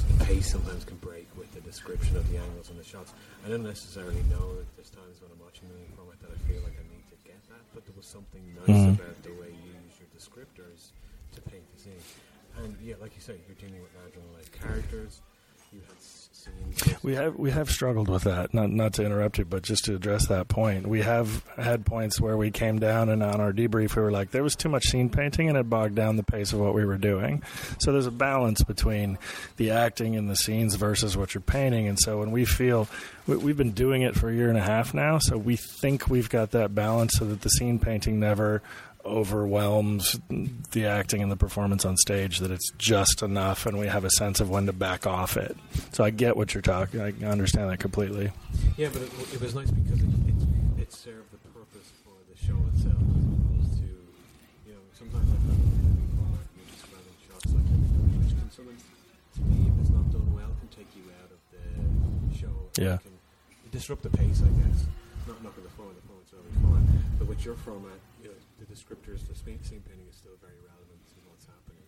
the 0.03 0.25
pace 0.25 0.51
sometimes 0.51 0.83
can 0.83 0.97
break 0.97 1.27
with 1.37 1.51
the 1.53 1.61
description 1.61 2.17
of 2.17 2.27
the 2.31 2.37
angles 2.37 2.69
and 2.69 2.79
the 2.79 2.83
shots. 2.83 3.13
I 3.45 3.49
don't 3.49 3.63
necessarily 3.63 4.21
know 4.29 4.55
that 4.59 4.67
there's 4.75 4.89
times 4.89 5.21
when 5.21 5.31
I'm 5.31 5.39
watching 5.39 5.67
the 5.69 5.75
movie 5.75 5.91
format 5.95 6.19
that 6.21 6.31
I 6.31 6.39
feel 6.51 6.61
like 6.63 6.75
I 6.75 6.83
need 6.91 7.05
to 7.09 7.17
get 7.23 7.39
that, 7.49 7.63
but 7.73 7.85
there 7.85 7.95
was 7.95 8.05
something 8.05 8.43
nice 8.67 8.67
Mhm. 8.83 8.99
about 8.99 9.23
the 9.23 9.31
way 9.39 9.49
you 9.55 9.71
use 9.71 9.95
your 9.99 10.09
descriptors 10.11 10.91
to 11.35 11.41
paint 11.41 11.63
the 11.75 11.79
scene. 11.81 12.03
And 12.57 12.77
yeah, 12.81 12.95
like 13.01 13.15
you 13.15 13.21
say, 13.21 13.39
you're 13.47 13.55
dealing 13.59 13.81
with 13.81 13.91
marginalized 13.95 14.51
characters. 14.51 15.21
We 17.03 17.15
have 17.15 17.35
we 17.35 17.51
have 17.51 17.69
struggled 17.69 18.09
with 18.09 18.23
that. 18.23 18.53
Not 18.53 18.69
not 18.69 18.93
to 18.93 19.05
interrupt 19.05 19.37
you, 19.37 19.45
but 19.45 19.63
just 19.63 19.85
to 19.85 19.95
address 19.95 20.27
that 20.27 20.47
point, 20.47 20.87
we 20.87 21.01
have 21.01 21.45
had 21.55 21.85
points 21.85 22.19
where 22.19 22.35
we 22.35 22.51
came 22.51 22.79
down 22.79 23.09
and 23.09 23.23
on 23.23 23.39
our 23.39 23.53
debrief, 23.53 23.95
we 23.95 24.01
were 24.01 24.11
like, 24.11 24.31
there 24.31 24.43
was 24.43 24.55
too 24.55 24.69
much 24.69 24.85
scene 24.85 25.09
painting 25.09 25.47
and 25.47 25.57
it 25.57 25.69
bogged 25.69 25.95
down 25.95 26.17
the 26.17 26.23
pace 26.23 26.51
of 26.51 26.59
what 26.59 26.73
we 26.73 26.83
were 26.83 26.97
doing. 26.97 27.43
So 27.79 27.91
there's 27.91 28.07
a 28.07 28.11
balance 28.11 28.63
between 28.63 29.17
the 29.57 29.71
acting 29.71 30.15
and 30.15 30.29
the 30.29 30.35
scenes 30.35 30.75
versus 30.75 31.15
what 31.15 31.33
you're 31.33 31.41
painting. 31.41 31.87
And 31.87 31.97
so 31.99 32.19
when 32.19 32.31
we 32.31 32.43
feel 32.45 32.87
we, 33.27 33.37
we've 33.37 33.57
been 33.57 33.71
doing 33.71 34.01
it 34.01 34.15
for 34.15 34.29
a 34.29 34.33
year 34.33 34.49
and 34.49 34.57
a 34.57 34.63
half 34.63 34.93
now, 34.93 35.19
so 35.19 35.37
we 35.37 35.55
think 35.55 36.09
we've 36.09 36.29
got 36.29 36.51
that 36.51 36.75
balance 36.75 37.13
so 37.17 37.25
that 37.25 37.41
the 37.41 37.49
scene 37.49 37.79
painting 37.79 38.19
never 38.19 38.61
overwhelms 39.05 40.19
the 40.71 40.85
acting 40.85 41.21
and 41.21 41.31
the 41.31 41.35
performance 41.35 41.85
on 41.85 41.95
stage 41.97 42.39
that 42.39 42.51
it's 42.51 42.71
just 42.77 43.21
enough 43.21 43.65
and 43.65 43.77
we 43.77 43.87
have 43.87 44.03
a 44.03 44.09
sense 44.11 44.39
of 44.39 44.49
when 44.49 44.65
to 44.65 44.73
back 44.73 45.05
off 45.05 45.37
it. 45.37 45.55
So 45.93 46.03
I 46.03 46.09
get 46.09 46.35
what 46.35 46.53
you're 46.53 46.61
talking. 46.61 46.99
I 47.01 47.11
understand 47.25 47.69
that 47.69 47.79
completely. 47.79 48.31
Yeah, 48.77 48.89
but 48.91 49.03
it, 49.03 49.11
it 49.33 49.41
was 49.41 49.55
nice 49.55 49.69
because 49.69 50.01
it, 50.01 50.09
it, 50.27 50.81
it 50.81 50.93
served 50.93 51.31
the 51.31 51.37
purpose 51.49 51.91
for 52.03 52.17
the 52.29 52.37
show 52.37 52.57
itself, 52.73 52.97
as 52.97 53.23
opposed 53.29 53.73
to, 53.77 53.89
you 54.65 54.73
know, 54.73 54.83
sometimes 54.97 55.29
I 55.29 55.37
find 55.45 55.59
in 55.61 55.69
movie 55.85 56.09
format 56.17 56.45
you're 56.57 56.69
describing 56.73 57.15
shots 57.29 57.49
like 57.53 57.67
everything, 57.69 58.09
which 58.25 58.33
can 58.35 58.49
sometimes, 58.51 58.83
to 59.35 59.41
me, 59.45 59.69
if 59.69 59.75
it's 59.81 59.89
not 59.93 60.11
done 60.11 60.33
well, 60.33 60.49
can 60.59 60.69
take 60.73 60.89
you 60.97 61.05
out 61.21 61.29
of 61.29 61.39
the 61.53 61.61
show. 62.35 62.53
Yeah. 62.81 62.97
It 62.99 63.05
can 63.05 63.71
disrupt 63.71 64.03
the 64.03 64.09
pace, 64.09 64.41
I 64.41 64.49
guess. 64.65 64.89
Not 65.27 65.41
not 65.43 65.55
with 65.55 65.65
the 65.65 65.73
format, 65.77 65.95
the 66.01 66.05
format's 66.09 66.33
really 66.33 66.53
fine. 66.61 66.85
But 67.17 67.27
with 67.27 67.45
your 67.45 67.55
format, 67.55 67.97
the 68.75 68.95
descriptors, 68.95 69.27
the 69.27 69.35
scene 69.35 69.59
painting 69.69 70.05
is 70.09 70.15
still 70.15 70.33
very 70.41 70.53
relevant 70.67 70.99
to 71.09 71.15
what's 71.29 71.45
happening. 71.45 71.83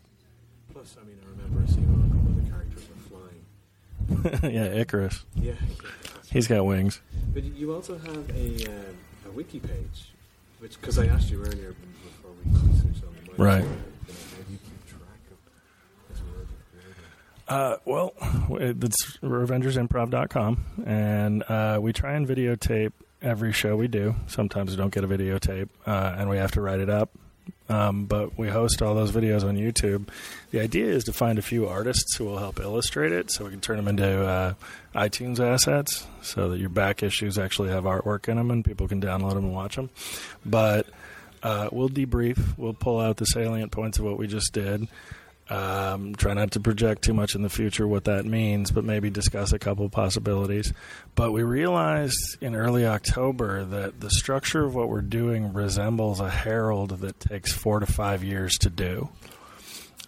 Plus, 0.74 0.96
I 1.00 1.06
mean, 1.06 1.18
I 1.24 1.30
remember 1.30 1.68
seeing 1.72 1.86
a 1.86 2.16
couple 2.16 2.32
of 2.32 2.44
the 2.44 2.50
characters 2.50 2.84
were 2.90 4.40
flying. 4.40 4.54
yeah, 4.56 4.80
Icarus. 4.82 5.26
Yeah. 5.36 5.54
He's 6.32 6.48
got 6.48 6.66
wings. 6.66 7.02
but 7.34 7.44
you 7.44 7.74
also 7.74 7.98
have 7.98 8.30
a, 8.36 8.66
um, 8.68 8.96
a 9.28 9.32
wiki 9.32 9.60
page, 9.60 10.12
which 10.60 10.80
because 10.80 10.98
I 11.00 11.08
asked 11.08 11.30
you 11.30 11.40
earlier 11.42 11.74
before 12.04 12.32
we 12.44 12.52
researched 12.70 13.04
on 13.04 13.16
the 13.16 13.32
mic, 13.32 13.40
Right. 13.40 13.64
you 13.64 13.70
know, 13.70 13.76
how 13.76 14.44
do 14.48 14.52
you 14.52 14.60
keep 14.60 14.88
track 14.88 15.22
of 15.32 16.10
this 16.10 16.22
world? 16.32 16.48
Uh, 17.48 17.78
well, 17.86 18.14
it's 18.60 19.18
RevengersImprov.com, 19.18 20.66
and 20.86 21.44
uh, 21.50 21.80
we 21.82 21.94
try 21.94 22.14
and 22.14 22.28
videotape 22.28 22.92
every 23.22 23.52
show 23.52 23.76
we 23.76 23.88
do. 23.88 24.16
Sometimes 24.28 24.72
we 24.72 24.78
don't 24.78 24.94
get 24.94 25.04
a 25.04 25.08
videotape, 25.08 25.70
uh, 25.86 26.16
and 26.18 26.30
we 26.30 26.38
have 26.38 26.52
to 26.52 26.62
write 26.62 26.80
it 26.80 26.90
up. 26.90 27.10
Um, 27.70 28.06
but 28.06 28.38
we 28.38 28.48
host 28.50 28.82
all 28.82 28.96
those 28.96 29.12
videos 29.12 29.44
on 29.44 29.58
YouTube. 29.58 30.08
The 30.52 30.60
idea 30.62 30.86
is 30.86 31.04
to 31.06 31.14
find 31.14 31.38
a 31.38 31.42
few 31.42 31.68
artists 31.68 32.16
who 32.16 32.26
will 32.26 32.38
help 32.38 32.60
illustrate 32.60 33.12
it, 33.12 33.32
so 33.32 33.46
we 33.46 33.52
can 33.52 33.62
turn 33.62 33.78
them 33.78 33.88
into 33.88 34.26
uh, 34.26 34.54
iTunes 34.96 35.40
assets, 35.40 36.08
so 36.22 36.50
that 36.50 36.60
your 36.60 36.70
back 36.70 37.04
issues 37.04 37.38
actually 37.38 37.70
have 37.70 37.84
artwork 37.84 38.30
in 38.30 38.38
them, 38.38 38.52
and 38.52 38.64
people 38.64 38.88
can 38.88 39.02
download 39.02 39.34
them 39.36 39.46
and 39.46 39.54
watch 39.54 39.76
them. 39.76 39.90
But 40.46 40.88
uh, 41.44 41.70
we'll 41.72 41.90
debrief. 41.90 42.58
We'll 42.58 42.74
pull 42.74 43.00
out 43.00 43.18
the 43.18 43.26
salient 43.26 43.72
points 43.72 44.00
of 44.00 44.06
what 44.06 44.18
we 44.18 44.28
just 44.28 44.54
did. 44.54 44.88
Um, 45.50 46.14
try 46.16 46.34
not 46.34 46.52
to 46.52 46.60
project 46.60 47.04
too 47.04 47.14
much 47.14 47.34
in 47.34 47.42
the 47.42 47.50
future 47.50 47.88
what 47.88 48.04
that 48.06 48.26
means, 48.26 48.70
but 48.72 48.84
maybe 48.84 49.10
discuss 49.10 49.54
a 49.54 49.60
couple 49.60 49.88
possibilities. 49.90 50.74
But 51.16 51.32
we 51.32 51.44
realized 51.44 52.38
in 52.42 52.54
early 52.54 52.86
October 52.86 53.64
that 53.64 54.02
the 54.02 54.10
structure 54.10 54.66
of 54.66 54.76
what 54.76 54.90
we're 54.90 55.02
doing 55.02 55.54
resembles 55.54 56.20
a 56.20 56.30
Harold 56.30 57.00
that 57.00 57.20
takes 57.20 57.54
four 57.54 57.80
to 57.80 57.86
five 57.86 58.24
years 58.26 58.58
to 58.60 58.70
do. 58.70 59.10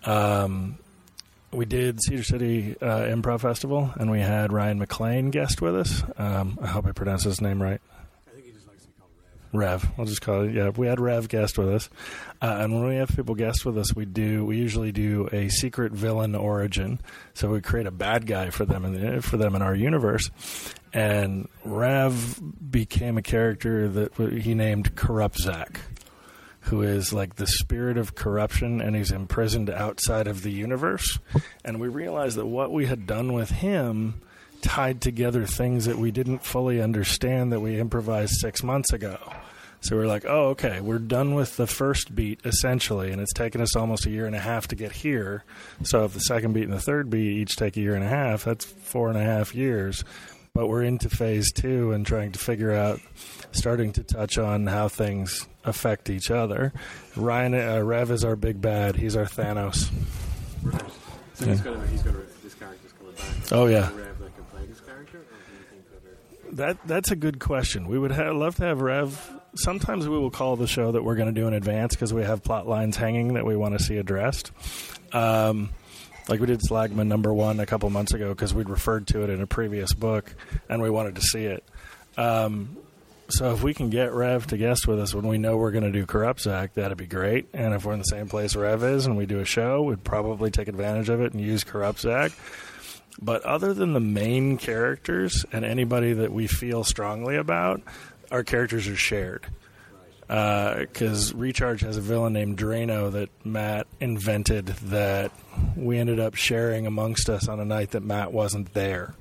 Um, 0.05 0.77
we 1.51 1.65
did 1.65 1.99
Cedar 2.03 2.23
City 2.23 2.75
uh, 2.81 3.01
Improv 3.03 3.41
Festival, 3.41 3.91
and 3.95 4.11
we 4.11 4.19
had 4.19 4.53
Ryan 4.53 4.77
McLean 4.77 5.31
guest 5.31 5.61
with 5.61 5.75
us. 5.75 6.03
Um, 6.17 6.59
I 6.61 6.67
hope 6.67 6.85
I 6.85 6.91
pronounced 6.91 7.25
his 7.25 7.41
name 7.41 7.61
right. 7.61 7.81
I 8.27 8.31
think 8.31 8.45
he 8.45 8.51
just 8.51 8.67
likes 8.67 8.83
to 8.83 8.87
be 8.87 8.93
called 8.99 9.11
Rev. 9.51 9.89
We'll 9.97 10.05
just 10.05 10.21
call 10.21 10.43
it. 10.43 10.53
Yeah, 10.53 10.69
we 10.69 10.87
had 10.87 10.99
Rev 10.99 11.27
guest 11.27 11.57
with 11.57 11.69
us, 11.69 11.89
uh, 12.41 12.57
and 12.59 12.73
when 12.73 12.87
we 12.87 12.95
have 12.95 13.09
people 13.09 13.35
guest 13.35 13.65
with 13.65 13.77
us, 13.77 13.95
we 13.95 14.05
do. 14.05 14.45
We 14.45 14.57
usually 14.57 14.91
do 14.91 15.27
a 15.31 15.49
secret 15.49 15.91
villain 15.91 16.35
origin. 16.35 16.99
So 17.33 17.49
we 17.49 17.61
create 17.61 17.87
a 17.87 17.91
bad 17.91 18.27
guy 18.27 18.51
for 18.51 18.65
them 18.65 18.85
in 18.85 18.93
the, 18.93 19.21
for 19.21 19.37
them 19.37 19.55
in 19.55 19.61
our 19.61 19.75
universe. 19.75 20.29
And 20.93 21.47
Rev 21.65 22.41
became 22.71 23.17
a 23.17 23.21
character 23.21 23.87
that 23.87 24.15
he 24.15 24.53
named 24.53 24.95
Corrupt 24.95 25.37
Zach, 25.37 25.79
who 26.61 26.81
is 26.81 27.13
like 27.13 27.35
the 27.35 27.47
spirit 27.47 27.97
of 27.97 28.15
corruption, 28.15 28.81
and 28.81 28.95
he's 28.95 29.11
imprisoned 29.11 29.69
outside 29.69 30.27
of 30.27 30.43
the 30.43 30.51
universe. 30.51 31.19
And 31.65 31.79
we 31.79 31.87
realized 31.87 32.37
that 32.37 32.45
what 32.45 32.71
we 32.71 32.85
had 32.85 33.07
done 33.07 33.33
with 33.33 33.49
him 33.49 34.21
tied 34.61 35.01
together 35.01 35.45
things 35.45 35.85
that 35.85 35.97
we 35.97 36.11
didn't 36.11 36.45
fully 36.45 36.81
understand 36.81 37.51
that 37.51 37.59
we 37.59 37.79
improvised 37.79 38.33
six 38.39 38.63
months 38.63 38.93
ago. 38.93 39.17
So 39.81 39.95
we're 39.95 40.07
like, 40.07 40.25
oh, 40.27 40.49
okay, 40.49 40.81
we're 40.81 40.99
done 40.99 41.35
with 41.35 41.55
the 41.55 41.67
first 41.67 42.13
beat 42.13 42.41
essentially, 42.43 43.11
and 43.11 43.21
it's 43.21 43.33
taken 43.33 43.61
us 43.61 43.75
almost 43.75 44.05
a 44.05 44.09
year 44.09 44.25
and 44.25 44.35
a 44.35 44.39
half 44.39 44.67
to 44.69 44.75
get 44.75 44.91
here. 44.91 45.45
So 45.83 46.03
if 46.03 46.13
the 46.13 46.19
second 46.19 46.53
beat 46.53 46.65
and 46.65 46.73
the 46.73 46.81
third 46.81 47.09
beat 47.09 47.39
each 47.39 47.55
take 47.55 47.77
a 47.77 47.79
year 47.79 47.95
and 47.95 48.03
a 48.03 48.09
half, 48.09 48.43
that's 48.43 48.65
four 48.65 49.09
and 49.09 49.17
a 49.17 49.23
half 49.23 49.55
years. 49.55 50.03
But 50.53 50.67
we're 50.67 50.83
into 50.83 51.09
phase 51.09 51.53
two 51.53 51.93
and 51.93 52.05
trying 52.05 52.33
to 52.33 52.39
figure 52.39 52.73
out, 52.73 52.99
starting 53.51 53.93
to 53.93 54.03
touch 54.03 54.37
on 54.37 54.67
how 54.67 54.89
things 54.89 55.47
affect 55.63 56.09
each 56.09 56.29
other. 56.29 56.73
Ryan 57.15 57.53
uh, 57.53 57.81
Rev 57.81 58.11
is 58.11 58.25
our 58.25 58.35
big 58.35 58.59
bad. 58.59 58.97
He's 58.97 59.15
our 59.15 59.25
Thanos. 59.25 59.89
Right. 61.39 61.45
So 61.45 61.51
he's 61.51 61.61
gonna 61.61 61.87
he's 61.87 62.01
gonna 62.01 62.19
this 62.43 62.53
character's 62.55 62.91
coming 62.93 63.13
back. 63.13 63.51
Oh, 63.51 63.65
yeah. 63.67 63.89
Is 63.89 63.95
there 63.95 64.03
a 64.03 64.07
Rev 64.07 64.19
that 64.19 64.35
can 64.35 64.43
play 64.45 64.65
this 64.65 64.79
character, 64.81 65.17
or 65.17 65.21
do 65.21 65.53
you 65.53 65.65
think 65.69 66.49
that? 66.49 66.57
That 66.57 66.87
that's 66.87 67.11
a 67.11 67.15
good 67.15 67.39
question. 67.39 67.87
We 67.87 67.97
would 67.97 68.11
ha- 68.11 68.31
love 68.31 68.55
to 68.57 68.63
have 68.65 68.81
Rev. 68.81 69.39
Sometimes 69.55 70.07
we 70.07 70.17
will 70.17 70.31
call 70.31 70.55
the 70.55 70.67
show 70.67 70.91
that 70.91 71.03
we're 71.03 71.15
going 71.15 71.33
to 71.33 71.41
do 71.41 71.47
in 71.47 71.53
advance 71.53 71.95
because 71.95 72.13
we 72.13 72.23
have 72.23 72.43
plot 72.43 72.67
lines 72.67 72.97
hanging 72.97 73.33
that 73.33 73.45
we 73.45 73.55
want 73.55 73.77
to 73.77 73.83
see 73.83 73.97
addressed. 73.97 74.51
Um, 75.13 75.69
like 76.27 76.39
we 76.39 76.45
did 76.45 76.59
Slagman 76.59 77.07
number 77.07 77.33
one 77.33 77.59
a 77.59 77.65
couple 77.65 77.89
months 77.89 78.13
ago 78.13 78.29
because 78.29 78.53
we'd 78.53 78.69
referred 78.69 79.07
to 79.07 79.23
it 79.23 79.31
in 79.31 79.41
a 79.41 79.47
previous 79.47 79.93
book 79.93 80.35
and 80.69 80.81
we 80.81 80.89
wanted 80.91 81.15
to 81.15 81.21
see 81.21 81.45
it. 81.45 81.63
Um, 82.17 82.77
so 83.29 83.53
if 83.53 83.63
we 83.63 83.73
can 83.73 83.89
get 83.89 84.13
Rev 84.13 84.47
to 84.47 84.57
guest 84.57 84.87
with 84.87 84.99
us 84.99 85.13
when 85.13 85.27
we 85.27 85.37
know 85.37 85.57
we're 85.57 85.71
going 85.71 85.83
to 85.83 85.91
do 85.91 86.05
Corrupt 86.05 86.41
Zach, 86.41 86.73
that'd 86.73 86.97
be 86.97 87.05
great. 87.05 87.47
And 87.53 87.73
if 87.73 87.85
we're 87.85 87.93
in 87.93 87.99
the 87.99 88.05
same 88.05 88.27
place 88.27 88.55
Rev 88.55 88.83
is 88.83 89.05
and 89.05 89.17
we 89.17 89.25
do 89.25 89.39
a 89.39 89.45
show, 89.45 89.83
we'd 89.83 90.03
probably 90.03 90.51
take 90.51 90.67
advantage 90.67 91.09
of 91.09 91.21
it 91.21 91.33
and 91.33 91.41
use 91.41 91.63
Corrupt 91.63 91.99
Zach. 91.99 92.31
But 93.21 93.43
other 93.43 93.73
than 93.73 93.93
the 93.93 93.99
main 93.99 94.57
characters 94.57 95.45
and 95.51 95.65
anybody 95.65 96.13
that 96.13 96.31
we 96.31 96.47
feel 96.47 96.83
strongly 96.83 97.35
about, 97.35 97.81
our 98.31 98.43
characters 98.43 98.87
are 98.87 98.95
shared. 98.95 99.45
Uh, 100.29 100.79
because 100.81 101.33
Recharge 101.33 101.81
has 101.81 101.97
a 101.97 102.01
villain 102.01 102.33
named 102.33 102.57
Drano 102.57 103.11
that 103.11 103.29
Matt 103.43 103.87
invented 103.99 104.67
that 104.67 105.31
we 105.75 105.97
ended 105.97 106.19
up 106.19 106.35
sharing 106.35 106.85
amongst 106.85 107.29
us 107.31 107.47
on 107.47 107.59
a 107.59 107.65
night 107.65 107.91
that 107.91 108.03
Matt 108.03 108.31
wasn't 108.31 108.73
there. 108.75 109.15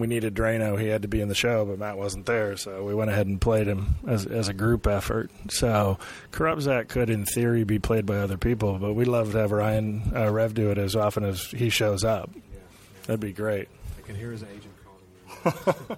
We 0.00 0.06
needed 0.06 0.34
Drano. 0.34 0.80
He 0.80 0.88
had 0.88 1.02
to 1.02 1.08
be 1.08 1.20
in 1.20 1.28
the 1.28 1.34
show, 1.34 1.64
but 1.64 1.78
Matt 1.78 1.96
wasn't 1.96 2.26
there, 2.26 2.56
so 2.56 2.84
we 2.84 2.94
went 2.94 3.10
ahead 3.10 3.26
and 3.26 3.40
played 3.40 3.66
him 3.66 3.96
as, 4.06 4.26
as 4.26 4.48
a 4.48 4.54
group 4.54 4.86
effort. 4.86 5.30
So 5.50 5.98
Corrupt 6.32 6.88
could, 6.88 7.10
in 7.10 7.24
theory, 7.24 7.64
be 7.64 7.78
played 7.78 8.06
by 8.06 8.16
other 8.16 8.38
people, 8.38 8.78
but 8.78 8.94
we'd 8.94 9.08
love 9.08 9.32
to 9.32 9.38
have 9.38 9.52
Ryan 9.52 10.12
uh, 10.14 10.30
Rev 10.30 10.54
do 10.54 10.70
it 10.70 10.78
as 10.78 10.96
often 10.96 11.24
as 11.24 11.44
he 11.44 11.68
shows 11.70 12.02
up. 12.02 12.30
Yeah, 12.34 12.40
yeah. 12.52 12.60
That'd 13.06 13.20
be 13.20 13.32
great. 13.32 13.68
I 13.98 14.06
can 14.06 14.16
hear 14.16 14.32
his 14.32 14.42
agent 14.42 14.74
calling 14.84 15.76
you. 15.88 15.96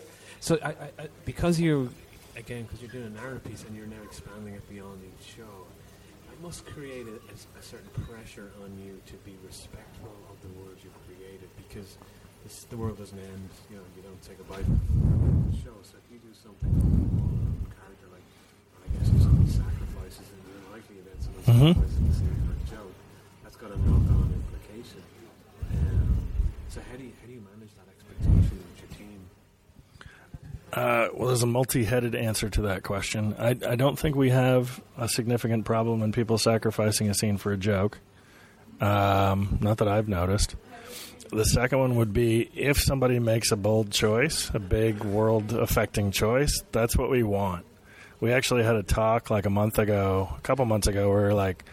so, 0.40 0.58
I, 0.62 0.68
I, 0.68 0.72
I, 0.98 1.08
because 1.24 1.60
you, 1.60 1.90
again, 2.36 2.64
because 2.64 2.82
you're 2.82 2.90
doing 2.90 3.06
a 3.06 3.20
narrative 3.20 3.44
piece 3.44 3.64
and 3.64 3.76
you're 3.76 3.86
now 3.86 4.02
expanding 4.04 4.54
it 4.54 4.68
beyond 4.68 5.00
each 5.04 5.36
show, 5.36 5.66
it 6.32 6.42
must 6.42 6.66
create 6.66 7.06
a 7.06 7.62
certain 7.62 7.90
pressure 8.04 8.50
on 8.62 8.76
you 8.78 9.00
to 9.06 9.14
be 9.24 9.36
respectful 9.46 10.12
of 10.30 10.40
the 10.42 10.60
words 10.60 10.82
you've 10.82 11.06
created 11.06 11.48
because 11.56 11.98
this, 12.48 12.64
the 12.70 12.76
world 12.76 12.96
doesn't 12.98 13.18
end. 13.18 13.48
You 13.70 13.76
know, 13.76 13.82
you 13.96 14.02
don't 14.02 14.24
say 14.24 14.32
goodbye 14.36 14.64
from 14.64 14.80
the 15.52 15.56
show. 15.58 15.76
So, 15.84 16.00
if 16.00 16.06
you 16.12 16.18
do 16.18 16.32
something 16.32 16.72
with 16.72 17.68
a 17.68 17.74
character 17.76 18.08
like, 18.08 18.24
I 18.80 18.86
guess, 18.96 19.08
if 19.12 19.20
somebody 19.20 19.50
sacrifices 19.52 20.24
in 20.32 20.38
the 20.48 20.52
unlikely 20.64 20.96
event 21.04 21.18
someone 21.20 21.44
Mhm. 21.44 21.74
sacrifices 21.76 21.98
in 22.00 22.08
the 22.08 22.14
scene 22.16 22.36
for 22.48 22.54
a 22.56 22.64
joke, 22.72 22.94
that's 23.44 23.56
got 23.56 23.70
a 23.70 23.76
knock-on 23.84 24.32
implication. 24.32 25.02
Um, 25.76 26.24
so 26.72 26.80
how 26.88 26.96
do 26.96 27.04
you 27.04 27.12
how 27.20 27.26
do 27.28 27.32
you 27.36 27.42
manage 27.44 27.72
that 27.76 27.88
expectation 27.92 28.56
with 28.64 28.80
your 28.80 28.90
team? 28.96 29.20
Uh, 30.72 31.08
well, 31.12 31.28
there's 31.28 31.42
a 31.42 31.46
multi-headed 31.46 32.14
answer 32.14 32.48
to 32.48 32.62
that 32.62 32.82
question. 32.82 33.34
I, 33.38 33.50
I 33.68 33.76
don't 33.76 33.98
think 33.98 34.16
we 34.16 34.30
have 34.30 34.80
a 34.96 35.08
significant 35.08 35.64
problem 35.66 36.02
in 36.02 36.12
people 36.12 36.38
sacrificing 36.38 37.08
a 37.10 37.14
scene 37.14 37.36
for 37.36 37.52
a 37.52 37.56
joke. 37.58 37.98
Um, 38.80 39.58
not 39.60 39.76
that 39.78 39.88
I've 39.88 40.08
noticed. 40.08 40.56
The 41.30 41.44
second 41.44 41.78
one 41.78 41.96
would 41.96 42.12
be 42.12 42.50
if 42.54 42.80
somebody 42.80 43.18
makes 43.18 43.52
a 43.52 43.56
bold 43.56 43.90
choice, 43.90 44.50
a 44.54 44.58
big 44.58 45.04
world-affecting 45.04 46.12
choice. 46.12 46.62
That's 46.72 46.96
what 46.96 47.10
we 47.10 47.22
want. 47.22 47.66
We 48.20 48.32
actually 48.32 48.64
had 48.64 48.76
a 48.76 48.82
talk 48.82 49.30
like 49.30 49.46
a 49.46 49.50
month 49.50 49.78
ago, 49.78 50.34
a 50.36 50.40
couple 50.40 50.64
months 50.64 50.88
ago, 50.88 51.10
where 51.10 51.34
like 51.34 51.64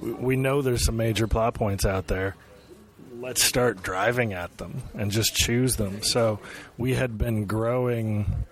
we 0.00 0.36
know 0.36 0.62
there's 0.62 0.84
some 0.84 0.96
major 0.96 1.26
plot 1.26 1.54
points 1.54 1.84
out 1.86 2.08
there 2.08 2.34
let's 3.20 3.42
start 3.42 3.82
driving 3.82 4.32
at 4.32 4.56
them 4.58 4.82
and 4.94 5.10
just 5.10 5.34
choose 5.34 5.76
them. 5.76 6.02
So 6.02 6.38
we 6.76 6.94
had 6.94 7.18
been 7.18 7.46
growing. 7.46 8.44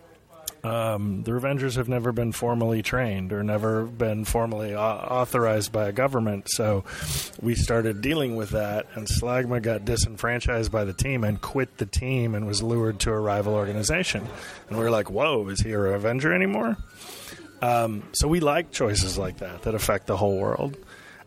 Um, 0.65 1.23
the 1.23 1.31
Revengers 1.31 1.77
have 1.77 1.89
never 1.89 2.11
been 2.13 2.33
formally 2.33 2.83
trained 2.83 3.33
or 3.33 3.43
never 3.45 3.85
been 3.85 4.25
formally 4.25 4.75
authorized 4.75 5.71
by 5.71 5.89
a 5.89 5.93
government. 5.93 6.49
So 6.51 6.85
we 7.41 7.55
started 7.55 8.01
dealing 8.01 8.37
with 8.37 8.51
that, 8.51 8.87
and 8.95 9.07
Slagma 9.07 9.63
got 9.63 9.85
disenfranchised 9.85 10.73
by 10.73 10.85
the 10.85 10.93
team 10.93 11.23
and 11.23 11.41
quit 11.41 11.77
the 11.77 11.87
team 11.87 12.35
and 12.35 12.47
was 12.47 12.63
lured 12.63 13.01
to 13.01 13.13
a 13.13 13.21
rival 13.21 13.55
organization. 13.55 14.27
And 14.69 14.79
we 14.79 14.83
were 14.83 14.91
like, 14.91 15.11
whoa, 15.11 15.47
is 15.49 15.61
he 15.61 15.73
a 15.73 15.79
Revenger 15.79 16.33
anymore? 16.33 16.77
Um, 17.63 18.03
so 18.13 18.29
we 18.29 18.41
like 18.41 18.73
choices 18.73 19.17
like 19.17 19.39
that 19.39 19.63
that 19.63 19.75
affect 19.75 20.07
the 20.07 20.17
whole 20.17 20.39
world. 20.39 20.77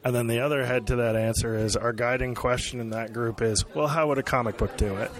And 0.03 0.15
then 0.15 0.27
the 0.27 0.39
other 0.39 0.65
head 0.65 0.87
to 0.87 0.97
that 0.97 1.15
answer 1.15 1.55
is 1.55 1.75
our 1.75 1.91
guiding 1.91 2.35
question 2.35 2.79
in 2.79 2.91
that 2.91 3.13
group 3.13 3.41
is, 3.41 3.65
well, 3.73 3.87
how 3.87 4.07
would 4.07 4.17
a 4.17 4.23
comic 4.23 4.57
book 4.57 4.77
do 4.77 4.95
it? 4.95 5.11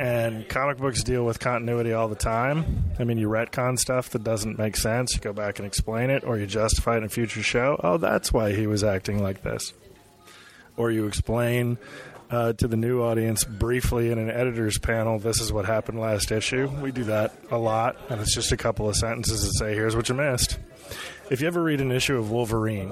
And 0.00 0.48
comic 0.48 0.78
books 0.78 1.02
deal 1.02 1.26
with 1.26 1.40
continuity 1.40 1.92
all 1.92 2.08
the 2.08 2.14
time. 2.14 2.84
I 2.98 3.04
mean, 3.04 3.18
you 3.18 3.28
retcon 3.28 3.78
stuff 3.78 4.08
that 4.10 4.24
doesn't 4.24 4.56
make 4.56 4.78
sense, 4.78 5.14
you 5.14 5.20
go 5.20 5.34
back 5.34 5.58
and 5.58 5.66
explain 5.66 6.08
it, 6.08 6.24
or 6.24 6.38
you 6.38 6.46
justify 6.46 6.94
it 6.94 6.98
in 6.98 7.04
a 7.04 7.08
future 7.10 7.42
show. 7.42 7.78
Oh, 7.84 7.98
that's 7.98 8.32
why 8.32 8.54
he 8.54 8.66
was 8.66 8.82
acting 8.82 9.22
like 9.22 9.42
this. 9.42 9.74
Or 10.78 10.90
you 10.90 11.06
explain 11.06 11.76
uh, 12.30 12.54
to 12.54 12.66
the 12.66 12.78
new 12.78 13.02
audience 13.02 13.44
briefly 13.44 14.10
in 14.10 14.18
an 14.18 14.30
editor's 14.30 14.78
panel, 14.78 15.18
this 15.18 15.38
is 15.38 15.52
what 15.52 15.66
happened 15.66 16.00
last 16.00 16.32
issue. 16.32 16.68
We 16.80 16.92
do 16.92 17.04
that 17.04 17.34
a 17.50 17.58
lot, 17.58 17.98
and 18.08 18.22
it's 18.22 18.34
just 18.34 18.52
a 18.52 18.56
couple 18.56 18.88
of 18.88 18.96
sentences 18.96 19.42
that 19.42 19.52
say, 19.58 19.74
here's 19.74 19.94
what 19.94 20.08
you 20.08 20.14
missed. 20.14 20.58
If 21.30 21.42
you 21.42 21.46
ever 21.46 21.62
read 21.62 21.82
an 21.82 21.92
issue 21.92 22.16
of 22.16 22.30
Wolverine, 22.30 22.90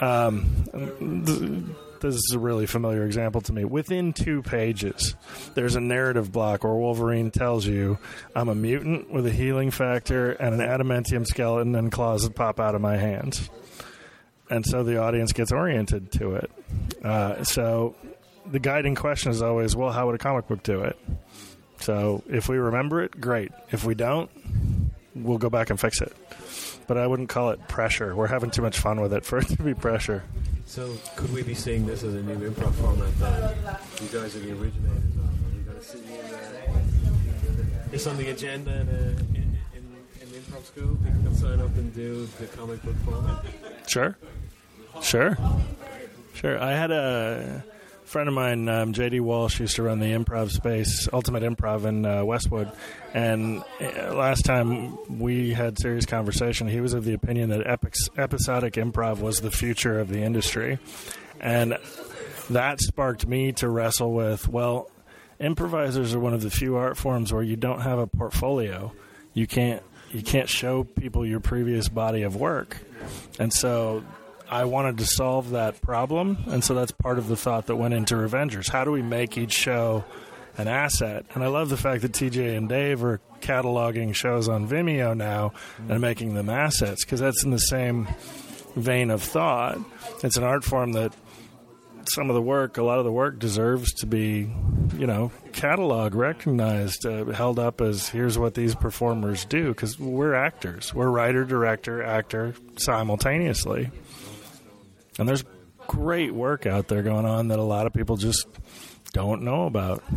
um, 0.00 1.76
this 2.00 2.14
is 2.14 2.32
a 2.34 2.38
really 2.38 2.66
familiar 2.66 3.04
example 3.04 3.40
to 3.42 3.52
me. 3.52 3.64
Within 3.64 4.12
two 4.12 4.42
pages, 4.42 5.14
there's 5.54 5.76
a 5.76 5.80
narrative 5.80 6.32
block 6.32 6.64
where 6.64 6.74
Wolverine 6.74 7.30
tells 7.30 7.66
you, 7.66 7.98
I'm 8.34 8.48
a 8.48 8.54
mutant 8.54 9.10
with 9.10 9.26
a 9.26 9.30
healing 9.30 9.70
factor 9.70 10.32
and 10.32 10.60
an 10.60 10.60
adamantium 10.60 11.26
skeleton 11.26 11.74
and 11.74 11.92
claws 11.92 12.22
that 12.22 12.34
pop 12.34 12.60
out 12.60 12.74
of 12.74 12.80
my 12.80 12.96
hands. 12.96 13.50
And 14.48 14.66
so 14.66 14.82
the 14.82 15.00
audience 15.00 15.32
gets 15.32 15.52
oriented 15.52 16.10
to 16.12 16.36
it. 16.36 16.50
Uh, 17.04 17.44
so 17.44 17.94
the 18.46 18.58
guiding 18.58 18.94
question 18.96 19.30
is 19.30 19.42
always, 19.42 19.76
well, 19.76 19.92
how 19.92 20.06
would 20.06 20.14
a 20.14 20.18
comic 20.18 20.48
book 20.48 20.62
do 20.62 20.82
it? 20.82 20.98
So 21.80 22.24
if 22.28 22.48
we 22.48 22.56
remember 22.56 23.02
it, 23.02 23.20
great. 23.20 23.52
If 23.70 23.84
we 23.84 23.94
don't, 23.94 24.30
we'll 25.14 25.38
go 25.38 25.50
back 25.50 25.70
and 25.70 25.80
fix 25.80 26.00
it 26.00 26.14
but 26.90 26.98
I 26.98 27.06
wouldn't 27.06 27.28
call 27.28 27.50
it 27.50 27.68
pressure. 27.68 28.16
We're 28.16 28.26
having 28.26 28.50
too 28.50 28.62
much 28.62 28.80
fun 28.80 29.00
with 29.00 29.12
it 29.12 29.24
for 29.24 29.38
it 29.38 29.46
to 29.46 29.62
be 29.62 29.74
pressure. 29.74 30.24
So, 30.66 30.92
could 31.14 31.32
we 31.32 31.44
be 31.44 31.54
seeing 31.54 31.86
this 31.86 32.02
as 32.02 32.14
a 32.14 32.20
new 32.20 32.50
improv 32.50 32.72
format 32.74 33.16
that 33.20 33.80
you 34.02 34.08
guys 34.08 34.34
are 34.34 34.40
the 34.40 34.50
originators 34.50 35.14
of? 35.14 35.22
Are 35.22 35.54
we 35.54 35.62
going 35.62 35.78
to 35.78 35.84
see 35.84 36.00
uh, 36.18 37.90
this 37.92 38.08
on 38.08 38.16
the 38.16 38.30
agenda 38.30 38.72
in, 38.72 38.88
in, 38.88 39.58
in, 39.72 39.96
in 40.20 40.28
improv 40.30 40.64
school? 40.64 40.96
People 40.96 41.22
can 41.22 41.36
sign 41.36 41.60
up 41.60 41.72
and 41.76 41.94
do 41.94 42.26
the 42.40 42.46
comic 42.46 42.82
book 42.82 42.96
format? 43.04 43.44
Sure. 43.86 44.16
Sure. 45.00 45.38
Sure. 46.34 46.60
I 46.60 46.72
had 46.72 46.90
a 46.90 47.62
friend 48.10 48.28
of 48.28 48.34
mine, 48.34 48.68
um, 48.68 48.92
JD 48.92 49.20
Walsh, 49.20 49.60
used 49.60 49.76
to 49.76 49.84
run 49.84 50.00
the 50.00 50.12
improv 50.12 50.50
space, 50.50 51.08
Ultimate 51.12 51.44
Improv 51.44 51.84
in 51.84 52.04
uh, 52.04 52.24
Westwood. 52.24 52.72
And 53.14 53.62
uh, 53.80 54.12
last 54.14 54.44
time 54.44 54.98
we 55.20 55.52
had 55.52 55.78
serious 55.78 56.06
conversation, 56.06 56.66
he 56.66 56.80
was 56.80 56.92
of 56.92 57.04
the 57.04 57.14
opinion 57.14 57.50
that 57.50 57.64
episodic 58.18 58.74
improv 58.74 59.20
was 59.20 59.38
the 59.38 59.52
future 59.52 60.00
of 60.00 60.08
the 60.08 60.22
industry. 60.22 60.80
And 61.40 61.78
that 62.50 62.80
sparked 62.80 63.28
me 63.28 63.52
to 63.52 63.68
wrestle 63.68 64.12
with 64.12 64.48
well, 64.48 64.90
improvisers 65.38 66.12
are 66.12 66.20
one 66.20 66.34
of 66.34 66.42
the 66.42 66.50
few 66.50 66.74
art 66.74 66.96
forms 66.96 67.32
where 67.32 67.44
you 67.44 67.54
don't 67.54 67.82
have 67.82 68.00
a 68.00 68.08
portfolio. 68.08 68.92
You 69.34 69.46
can't 69.46 69.84
you 70.10 70.22
can't 70.22 70.48
show 70.48 70.82
people 70.82 71.24
your 71.24 71.38
previous 71.38 71.88
body 71.88 72.22
of 72.22 72.34
work. 72.34 72.76
And 73.38 73.52
so 73.52 74.02
I 74.50 74.64
wanted 74.64 74.98
to 74.98 75.06
solve 75.06 75.50
that 75.50 75.80
problem, 75.80 76.36
and 76.48 76.64
so 76.64 76.74
that's 76.74 76.90
part 76.90 77.18
of 77.18 77.28
the 77.28 77.36
thought 77.36 77.66
that 77.66 77.76
went 77.76 77.94
into 77.94 78.16
Revengers. 78.16 78.68
How 78.68 78.82
do 78.82 78.90
we 78.90 79.00
make 79.00 79.38
each 79.38 79.52
show 79.52 80.04
an 80.58 80.66
asset? 80.66 81.24
And 81.34 81.44
I 81.44 81.46
love 81.46 81.68
the 81.68 81.76
fact 81.76 82.02
that 82.02 82.10
TJ 82.10 82.56
and 82.56 82.68
Dave 82.68 83.04
are 83.04 83.20
cataloging 83.40 84.12
shows 84.12 84.48
on 84.48 84.66
Vimeo 84.66 85.16
now 85.16 85.52
and 85.88 86.00
making 86.00 86.34
them 86.34 86.48
assets 86.50 87.04
because 87.04 87.20
that's 87.20 87.44
in 87.44 87.52
the 87.52 87.58
same 87.58 88.08
vein 88.74 89.10
of 89.10 89.22
thought. 89.22 89.78
It's 90.24 90.36
an 90.36 90.42
art 90.42 90.64
form 90.64 90.94
that 90.94 91.14
some 92.12 92.28
of 92.28 92.34
the 92.34 92.42
work, 92.42 92.76
a 92.76 92.82
lot 92.82 92.98
of 92.98 93.04
the 93.04 93.12
work 93.12 93.38
deserves 93.38 93.92
to 93.94 94.06
be, 94.06 94.50
you 94.96 95.06
know, 95.06 95.30
catalog 95.52 96.16
recognized, 96.16 97.06
uh, 97.06 97.26
held 97.26 97.60
up 97.60 97.80
as 97.80 98.08
here's 98.08 98.36
what 98.36 98.54
these 98.54 98.74
performers 98.74 99.44
do 99.44 99.68
because 99.68 99.96
we're 99.96 100.34
actors. 100.34 100.92
We're 100.92 101.08
writer, 101.08 101.44
director, 101.44 102.02
actor 102.02 102.54
simultaneously. 102.76 103.92
And 105.20 105.28
there's 105.28 105.44
great 105.86 106.32
work 106.32 106.64
out 106.64 106.88
there 106.88 107.02
going 107.02 107.26
on 107.26 107.48
that 107.48 107.58
a 107.58 107.62
lot 107.62 107.86
of 107.86 107.92
people 107.92 108.16
just 108.16 108.46
don't 109.12 109.42
know 109.42 109.66
about. 109.66 110.02
Yeah, 110.10 110.16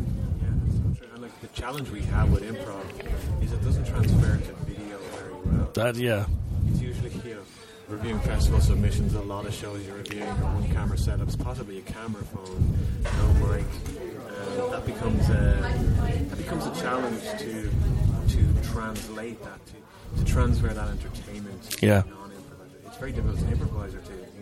that's 0.64 0.78
so 0.78 0.84
true. 0.98 1.14
And 1.14 1.22
like 1.22 1.42
the 1.42 1.48
challenge 1.48 1.90
we 1.90 2.04
have 2.04 2.32
with 2.32 2.42
improv 2.44 3.44
is 3.44 3.52
it 3.52 3.62
doesn't 3.66 3.86
transfer 3.86 4.38
to 4.38 4.54
video 4.64 4.98
very 4.98 5.34
well. 5.44 5.72
That 5.74 5.98
yeah. 5.98 6.26
It's 6.70 6.80
usually 6.80 7.10
you 7.10 7.36
know 7.36 7.42
reviewing 7.90 8.22
festival 8.22 8.62
submissions. 8.62 9.14
A 9.14 9.20
lot 9.20 9.46
of 9.46 9.54
shows 9.54 9.86
you're 9.86 9.98
reviewing 9.98 10.30
one 10.42 10.72
camera 10.72 10.96
setups, 10.96 11.38
possibly 11.38 11.80
a 11.80 11.82
camera 11.82 12.24
phone, 12.24 12.78
no 13.04 13.48
mic. 13.48 13.66
And 14.56 14.72
that 14.72 14.86
becomes 14.86 15.30
a 15.30 16.28
that 16.30 16.38
becomes 16.38 16.66
a 16.66 16.82
challenge 16.82 17.24
to 17.40 17.70
to 18.30 18.70
translate 18.72 19.44
that 19.44 19.60
to 19.66 20.24
to 20.24 20.32
transfer 20.32 20.70
that 20.70 20.88
entertainment. 20.88 21.78
Yeah. 21.82 22.04
It's 22.86 22.98
very 23.00 23.12
difficult 23.12 23.38
as 23.38 23.44
an 23.44 23.52
improviser 23.52 23.98
to 23.98 24.34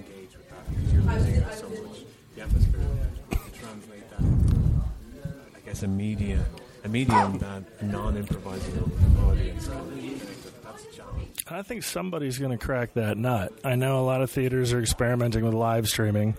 because 0.72 0.94
you're 0.94 1.04
losing 1.04 1.44
so 1.52 1.70
much 1.70 2.00
the 2.42 2.48
atmosphere 2.48 2.82
to 3.32 3.60
translate 3.60 4.10
that. 4.10 4.24
I 5.56 5.60
guess 5.66 5.84
a 5.84 5.88
media, 5.88 6.44
a 6.84 6.90
medium 6.90 7.38
that 7.40 7.64
a 7.80 7.86
non-improvising 7.86 8.92
audience 9.26 9.68
can. 9.68 10.20
That's 10.64 10.86
a 10.86 10.92
challenge. 10.96 11.28
I 11.50 11.62
think 11.62 11.84
somebody's 11.84 12.38
going 12.38 12.58
to 12.58 12.64
crack 12.64 12.94
that 12.94 13.18
nut. 13.18 13.54
I 13.64 13.76
know 13.76 14.00
a 14.00 14.06
lot 14.06 14.22
of 14.22 14.32
theaters 14.32 14.74
are 14.74 14.80
experimenting 14.80 15.44
with 15.44 15.54
live 15.54 15.88
streaming, 15.88 16.36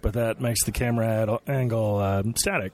but 0.00 0.14
that 0.14 0.40
makes 0.40 0.64
the 0.64 0.72
camera 0.72 1.38
angle 1.46 1.98
um, 1.98 2.34
static. 2.36 2.72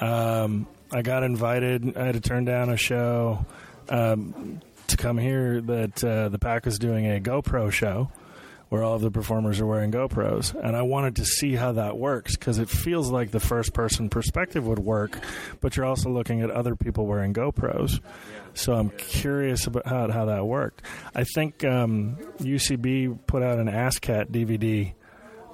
Um, 0.00 0.66
I 0.92 1.02
got 1.02 1.22
invited. 1.24 1.96
I 1.96 2.06
had 2.06 2.14
to 2.14 2.20
turn 2.20 2.44
down 2.44 2.70
a 2.70 2.76
show 2.76 3.44
um, 3.88 4.60
to 4.86 4.96
come 4.96 5.18
here 5.18 5.60
that 5.60 6.04
uh, 6.04 6.28
the 6.28 6.38
Pack 6.38 6.64
was 6.64 6.78
doing 6.78 7.06
a 7.06 7.20
GoPro 7.20 7.70
show 7.70 8.10
where 8.68 8.82
all 8.82 8.94
of 8.94 9.00
the 9.00 9.10
performers 9.10 9.60
are 9.60 9.66
wearing 9.66 9.90
GoPros. 9.90 10.54
And 10.54 10.76
I 10.76 10.82
wanted 10.82 11.16
to 11.16 11.24
see 11.24 11.54
how 11.54 11.72
that 11.72 11.96
works 11.96 12.36
because 12.36 12.58
it 12.58 12.68
feels 12.68 13.10
like 13.10 13.30
the 13.30 13.40
first 13.40 13.72
person 13.72 14.08
perspective 14.10 14.66
would 14.66 14.78
work, 14.78 15.18
but 15.60 15.76
you're 15.76 15.86
also 15.86 16.10
looking 16.10 16.42
at 16.42 16.50
other 16.50 16.76
people 16.76 17.06
wearing 17.06 17.32
GoPros. 17.32 18.00
So 18.54 18.74
I'm 18.74 18.90
curious 18.90 19.66
about 19.66 19.86
how, 19.86 20.10
how 20.10 20.24
that 20.26 20.44
worked. 20.44 20.82
I 21.14 21.24
think 21.24 21.64
um, 21.64 22.18
UCB 22.38 23.26
put 23.26 23.42
out 23.42 23.58
an 23.58 23.68
ASSSSCAT 23.68 24.30
DVD 24.30 24.92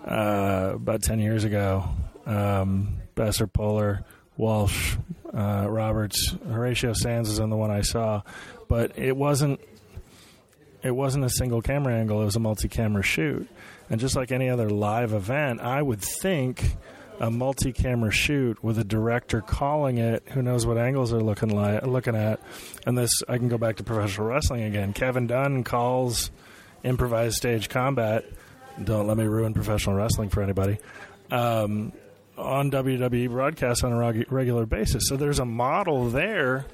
uh, 0.07 0.75
about 0.75 1.03
10 1.03 1.19
years 1.21 1.45
ago. 1.45 1.89
Um, 2.27 2.97
Besser, 3.15 3.47
Poehler, 3.47 4.05
Walsh, 4.37 4.97
uh, 5.33 5.67
Roberts, 5.69 6.35
Horatio 6.47 6.93
Sanz 6.95 7.29
is 7.29 7.41
on 7.41 7.51
the 7.51 7.57
one 7.57 7.71
I 7.71 7.83
saw, 7.83 8.23
but 8.69 8.99
it 8.99 9.17
wasn't 9.17 9.61
it 10.85 10.95
wasn't 10.95 11.25
a 11.25 11.31
single 11.31 11.63
camera 11.63 11.95
angle, 11.95 12.21
it 12.21 12.27
was 12.27 12.37
a 12.37 12.41
multi 12.41 12.69
camera 12.69 13.03
shoot. 13.03 13.49
And 13.91 14.01
just 14.01 14.17
like 14.17 14.31
any 14.31 14.49
other 14.49 14.71
live 14.71 15.13
event, 15.13 15.61
I 15.61 15.83
would 15.83 16.01
think 16.01 16.77
a 17.21 17.31
multi 17.31 17.73
camera 17.73 18.11
shoot 18.11 18.63
with 18.63 18.79
a 18.79 18.85
director 18.85 19.41
calling 19.41 19.99
it, 19.99 20.23
who 20.29 20.43
knows 20.43 20.67
what 20.67 20.79
angles 20.79 21.11
they're 21.11 21.21
looking, 21.21 21.49
li- 21.49 21.81
looking 21.83 22.15
at. 22.15 22.41
And 22.87 22.99
this, 22.99 23.11
I 23.29 23.39
can 23.39 23.49
go 23.49 23.59
back 23.59 23.77
to 23.77 23.85
professional 23.85 24.27
wrestling 24.27 24.63
again. 24.63 24.93
Kevin 24.93 25.27
Dunn 25.27 25.65
calls 25.65 26.31
improvised 26.83 27.37
stage 27.37 27.69
combat. 27.69 28.25
Don't 28.83 29.07
let 29.07 29.17
me 29.17 29.25
ruin 29.25 29.55
professional 29.55 29.97
wrestling 29.97 30.29
for 30.29 30.43
anybody. 30.43 30.79
Um, 31.31 31.93
on 32.37 32.71
WWE 32.71 33.31
broadcasts 33.31 33.85
on 33.85 33.93
a 33.93 34.25
regular 34.29 34.67
basis. 34.67 35.05
So 35.07 35.17
there's 35.17 35.39
a 35.39 35.45
model 35.45 36.11
there 36.11 36.67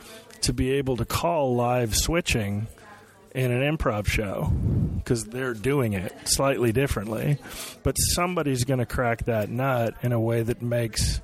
to 0.43 0.53
be 0.53 0.73
able 0.73 0.97
to 0.97 1.05
call 1.05 1.55
live 1.55 1.95
switching 1.95 2.67
in 3.35 3.51
an 3.51 3.77
improv 3.77 4.07
show 4.07 4.53
because 4.99 5.25
they're 5.27 5.55
doing 5.55 5.93
it 5.93 6.13
slightly 6.25 6.73
differently. 6.73 7.39
But 7.83 7.95
somebody's 7.95 8.65
going 8.65 8.81
to 8.81 8.87
crack 8.87 9.25
that 9.27 9.49
nut 9.51 9.95
in 10.03 10.13
a 10.13 10.21
way 10.21 10.43
that 10.43 10.61
makes 10.63 11.21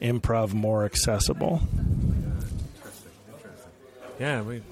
improv 0.00 0.52
more 0.54 0.84
accessible. 0.84 1.60
Yeah, 4.18 4.42
we 4.42 4.62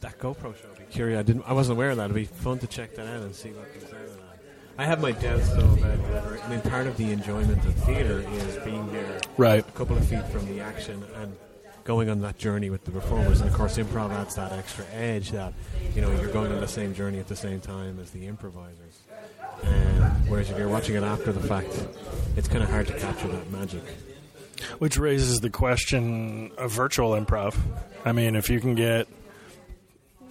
that 0.00 0.18
GoPro 0.18 0.54
show. 0.60 0.68
I'd 0.72 0.78
be 0.78 0.84
curious. 0.92 1.18
I 1.18 1.22
didn't. 1.22 1.44
I 1.46 1.52
wasn't 1.52 1.76
aware 1.78 1.90
of 1.90 1.96
that. 1.96 2.04
It'd 2.04 2.14
be 2.14 2.24
fun 2.26 2.58
to 2.58 2.66
check 2.66 2.94
that 2.96 3.06
out 3.06 3.22
and 3.22 3.34
see 3.34 3.50
what 3.50 3.70
comes 3.72 3.84
out 3.92 4.00
of 4.00 4.16
that. 4.16 4.20
I 4.76 4.84
have 4.84 5.00
my 5.00 5.12
doubts 5.12 5.48
though 5.50 5.60
about 5.60 5.98
whether. 5.98 6.40
I 6.42 6.48
mean, 6.48 6.60
part 6.62 6.86
of 6.86 6.96
the 6.96 7.10
enjoyment 7.10 7.64
of 7.64 7.74
theatre 7.84 8.24
is 8.28 8.56
being 8.64 8.90
there, 8.92 9.20
Right. 9.36 9.66
a 9.66 9.72
couple 9.72 9.96
of 9.96 10.04
feet 10.06 10.24
from 10.28 10.46
the 10.46 10.60
action 10.60 11.02
and 11.16 11.34
going 11.84 12.08
on 12.08 12.20
that 12.22 12.38
journey 12.38 12.70
with 12.70 12.84
the 12.84 12.90
performers. 12.90 13.40
And 13.40 13.48
of 13.48 13.56
course, 13.56 13.78
improv 13.78 14.10
adds 14.10 14.34
that 14.34 14.52
extra 14.52 14.84
edge 14.92 15.30
that 15.30 15.52
you 15.94 16.00
know 16.00 16.10
you're 16.12 16.32
going 16.32 16.50
on 16.50 16.60
the 16.60 16.68
same 16.68 16.94
journey 16.94 17.18
at 17.18 17.28
the 17.28 17.36
same 17.36 17.60
time 17.60 17.98
as 18.00 18.10
the 18.10 18.26
improvisers. 18.26 19.00
And 19.62 20.28
whereas 20.28 20.50
if 20.50 20.58
you're 20.58 20.68
watching 20.68 20.96
it 20.96 21.02
after 21.02 21.32
the 21.32 21.46
fact, 21.46 21.86
it's 22.36 22.48
kind 22.48 22.62
of 22.62 22.70
hard 22.70 22.86
to 22.88 22.98
capture 22.98 23.28
that 23.28 23.50
magic. 23.50 23.82
Which 24.78 24.96
raises 24.96 25.40
the 25.40 25.50
question 25.50 26.52
of 26.56 26.72
virtual 26.72 27.10
improv. 27.10 27.56
I 28.04 28.12
mean, 28.12 28.34
if 28.34 28.48
you 28.48 28.60
can 28.60 28.74
get, 28.74 29.08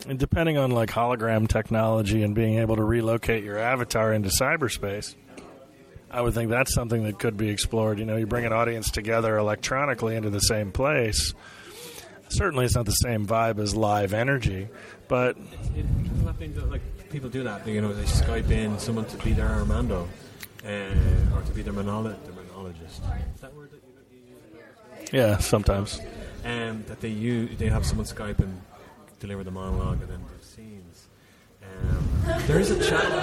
and 0.07 0.17
depending 0.17 0.57
on 0.57 0.71
like 0.71 0.89
hologram 0.89 1.47
technology 1.47 2.23
and 2.23 2.33
being 2.33 2.57
able 2.57 2.75
to 2.75 2.83
relocate 2.83 3.43
your 3.43 3.57
avatar 3.57 4.11
into 4.11 4.29
cyberspace, 4.29 5.15
I 6.13 6.21
would 6.21 6.35
think 6.35 6.51
that's 6.51 6.73
something 6.73 7.03
that 7.03 7.17
could 7.17 7.37
be 7.37 7.49
explored. 7.49 7.97
You 7.97 8.05
know, 8.05 8.15
you 8.15 8.27
bring 8.27 8.45
an 8.45 8.53
audience 8.53 8.91
together 8.91 9.35
electronically 9.37 10.15
into 10.15 10.29
the 10.29 10.39
same 10.39 10.71
place. 10.71 11.33
Certainly, 12.29 12.65
it's 12.65 12.75
not 12.75 12.85
the 12.85 12.91
same 12.91 13.25
vibe 13.25 13.59
as 13.59 13.75
live 13.75 14.13
energy, 14.13 14.69
but 15.07 15.37
It 15.75 16.55
to 16.55 16.65
like 16.65 17.09
people 17.09 17.29
do 17.29 17.43
that. 17.43 17.67
You 17.67 17.81
know, 17.81 17.93
they 17.93 18.03
Skype 18.03 18.49
in 18.51 18.77
someone 18.77 19.05
to 19.05 19.17
be 19.17 19.33
their 19.33 19.47
Armando, 19.47 20.07
uh, 20.65 20.69
or 21.35 21.41
to 21.41 21.51
be 21.51 21.63
their, 21.63 21.73
monolo- 21.73 22.15
their 22.25 22.33
monologist. 22.33 23.01
Is 23.35 23.41
that 23.41 23.53
word 23.55 23.71
that 23.71 23.81
you, 24.11 24.17
you 24.19 25.01
use? 25.01 25.09
yeah, 25.11 25.37
sometimes. 25.37 25.99
Um, 26.45 26.83
that 26.87 27.01
they 27.01 27.09
use, 27.09 27.57
they 27.57 27.67
have 27.69 27.85
someone 27.85 28.05
Skype 28.05 28.39
and 28.39 28.61
deliver 29.19 29.43
the 29.43 29.51
monologue 29.51 30.01
and 30.01 30.11
then 30.11 30.23
the 30.39 30.45
scenes. 30.45 31.07
Um, 31.63 32.09
there 32.47 32.59
is 32.59 32.71
a 32.71 32.79
channel. 32.83 33.19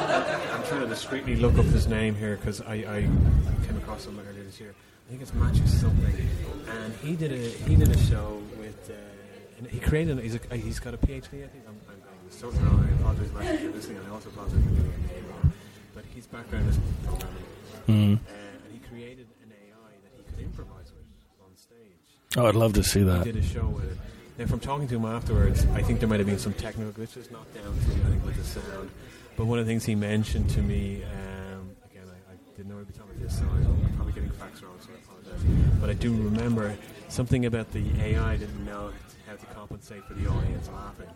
I'm 0.53 0.63
trying 0.65 0.81
to 0.81 0.87
discreetly 0.87 1.37
look 1.37 1.57
up 1.59 1.65
his 1.67 1.87
name 1.87 2.15
here 2.15 2.37
because 2.37 2.61
I, 2.63 2.75
I 2.75 3.01
came 3.67 3.77
across 3.79 4.07
him 4.07 4.19
earlier 4.29 4.43
this 4.45 4.61
year. 4.61 4.75
I 5.07 5.11
think 5.11 5.23
it's 5.23 5.35
Matches 5.35 5.81
something, 5.81 6.29
and 6.69 6.95
he 7.03 7.17
did 7.17 7.33
a 7.33 7.37
he 7.69 7.75
did 7.77 7.89
a 7.89 7.99
show 7.99 8.41
with. 8.59 8.91
Uh, 8.91 8.95
he 9.69 9.79
created. 9.81 10.19
He's, 10.21 10.37
a, 10.37 10.57
he's 10.57 10.79
got 10.79 10.95
a 10.95 10.99
PhD. 10.99 11.45
I 11.45 11.49
think. 11.49 11.65
I'm, 11.69 11.77
I'm, 11.89 11.97
I'm 12.03 12.31
so 12.31 12.49
wrong. 12.51 12.87
I 12.89 13.01
apologize 13.01 13.31
if 13.55 13.61
you're 13.63 13.73
listening. 13.73 13.99
I 14.09 14.11
also 14.15 14.29
apologize 14.29 14.55
for 14.63 14.71
getting 14.71 14.77
your 14.85 15.09
name 15.17 15.25
wrong. 15.31 15.53
But 15.95 16.05
his 16.15 16.27
background 16.27 16.69
is 16.71 16.79
programming, 17.05 17.37
Mm. 17.89 18.15
uh, 18.17 18.31
and 18.65 18.73
he 18.73 18.79
created 18.89 19.27
an 19.43 19.51
AI 19.53 19.91
that 20.05 20.13
he 20.17 20.23
could 20.33 20.45
improvise 20.45 20.93
with 20.95 21.05
on 21.43 21.57
stage 21.57 22.37
Oh, 22.37 22.47
I'd 22.47 22.55
love 22.55 22.75
to 22.75 22.85
see 22.85 23.03
that. 23.03 23.27
he 23.27 23.33
did 23.33 23.43
a 23.43 23.47
show 23.47 23.67
with 23.67 23.91
it. 23.91 23.99
And 24.39 24.49
from 24.49 24.61
talking 24.61 24.87
to 24.89 24.95
him 24.97 25.05
afterwards, 25.05 25.67
I 25.75 25.83
think 25.83 25.99
there 25.99 26.09
might 26.09 26.21
have 26.21 26.27
been 26.29 26.39
some 26.39 26.53
technical 26.55 26.93
glitches, 26.93 27.31
not 27.33 27.53
down 27.53 27.65
to 27.65 27.91
with 28.25 28.37
the 28.37 28.45
sound. 28.45 28.91
But 29.37 29.47
one 29.47 29.59
of 29.59 29.67
the 29.67 29.71
things 29.71 29.85
he 29.85 29.95
mentioned 29.95 30.51
to 30.51 30.63
me, 30.63 31.03
um, 31.05 31.71
again, 31.91 32.05
I, 32.09 32.33
I 32.33 32.57
didn't 32.57 32.71
know 32.71 32.77
we'd 32.77 32.87
be 32.89 32.93
talking 32.93 33.17
about 33.17 33.23
this, 33.23 33.39
so 33.39 33.45
I'm 33.45 33.93
probably 33.97 34.13
getting 34.13 34.31
facts 34.31 34.63
wrong, 34.63 34.77
so 34.81 34.91
I 34.93 34.99
apologize. 34.99 35.45
But 35.81 35.91
I 35.91 35.95
do 35.95 36.13
remember 36.13 36.77
something 37.09 37.47
about 37.47 37.73
the 37.73 37.85
AI 38.01 38.37
didn't 38.37 38.65
know 38.65 38.93
how 39.27 39.37
to 39.37 39.47
compensate 39.55 40.05
for 40.05 40.15
the 40.15 40.29
audience 40.29 40.69
laughing. 40.69 41.09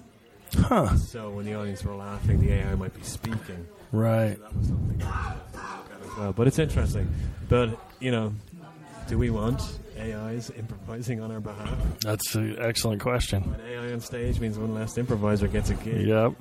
Huh. 0.56 0.96
So 0.96 1.30
when 1.30 1.46
the 1.46 1.54
audience 1.54 1.84
were 1.84 1.94
laughing, 1.94 2.40
the 2.40 2.52
AI 2.52 2.74
might 2.76 2.94
be 2.94 3.02
speaking. 3.02 3.66
Right. 3.92 4.40
That 4.40 4.56
was 4.56 4.68
something 4.68 5.02
well. 6.16 6.32
But 6.32 6.46
it's 6.46 6.58
interesting. 6.58 7.12
But 7.48 7.78
you 8.00 8.10
know, 8.10 8.32
do 9.08 9.18
we 9.18 9.30
want 9.30 9.60
AIs 9.98 10.50
improvising 10.50 11.20
on 11.20 11.30
our 11.30 11.40
behalf? 11.40 11.76
That's 12.00 12.34
an 12.34 12.56
excellent 12.58 13.00
question. 13.00 13.42
An 13.42 13.60
AI 13.68 13.92
on 13.92 14.00
stage 14.00 14.40
means 14.40 14.58
one 14.58 14.74
less 14.74 14.96
improviser 14.98 15.48
gets 15.48 15.70
a 15.70 15.74
gig. 15.74 16.06
Yep. 16.06 16.06
You 16.06 16.08
know? 16.08 16.36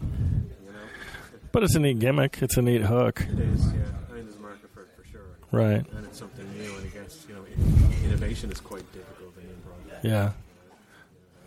But 1.51 1.63
it's 1.63 1.75
a 1.75 1.79
neat 1.79 1.99
gimmick. 1.99 2.41
It's 2.41 2.57
a 2.57 2.61
neat 2.61 2.81
hook. 2.81 3.21
It 3.21 3.39
is, 3.39 3.65
yeah. 3.65 3.81
I 4.09 4.13
think 4.13 4.25
there's 4.25 4.35
a 4.35 4.39
market 4.39 4.69
for 4.73 4.81
it 4.81 4.89
for 4.97 5.05
sure. 5.07 5.21
Right. 5.51 5.85
And 5.91 6.05
it's 6.05 6.19
something 6.19 6.45
new, 6.57 6.75
and 6.75 6.85
I 6.85 6.89
guess, 6.89 7.25
you 7.27 7.35
know, 7.35 7.45
innovation 8.05 8.51
is 8.51 8.59
quite 8.59 8.91
difficult 8.93 9.35
in 9.37 9.43
improv. 9.43 10.03
Yeah. 10.03 10.31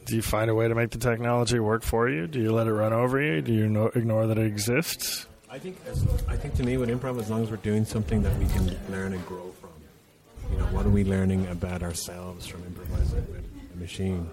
Do 0.07 0.15
you 0.15 0.23
find 0.23 0.51
a 0.51 0.55
way 0.55 0.69
to 0.69 0.75
make 0.75 0.91
the 0.91 0.99
technology 0.99 1.59
work 1.59 1.83
for 1.83 2.09
you? 2.09 2.29
Do 2.29 2.41
you 2.41 2.53
let 2.53 2.69
it 2.69 2.73
run 2.73 2.93
over 2.93 3.21
you? 3.21 3.43
Do 3.43 3.53
you 3.53 3.69
no- 3.69 3.91
ignore 3.95 4.29
that 4.29 4.39
it 4.39 4.47
exists? 4.47 5.27
I 5.51 5.59
think, 5.59 5.79
as, 5.87 6.07
I 6.29 6.37
think 6.37 6.55
to 6.57 6.63
me, 6.63 6.77
with 6.77 6.89
improv, 6.89 7.19
as 7.19 7.31
long 7.31 7.43
as 7.43 7.51
we're 7.51 7.57
doing 7.57 7.85
something 7.85 8.23
that 8.23 8.37
we 8.39 8.47
can 8.47 8.77
learn 8.91 9.13
and 9.15 9.27
grow 9.27 9.53
you 10.51 10.59
know, 10.59 10.65
what 10.67 10.87
are 10.87 10.91
we 10.91 11.05
learning 11.05 11.47
about 11.49 11.83
ourselves 11.83 12.47
from 12.47 12.63
improvising 12.65 13.27
with 13.31 13.45
a 13.75 13.79
machine? 13.79 14.29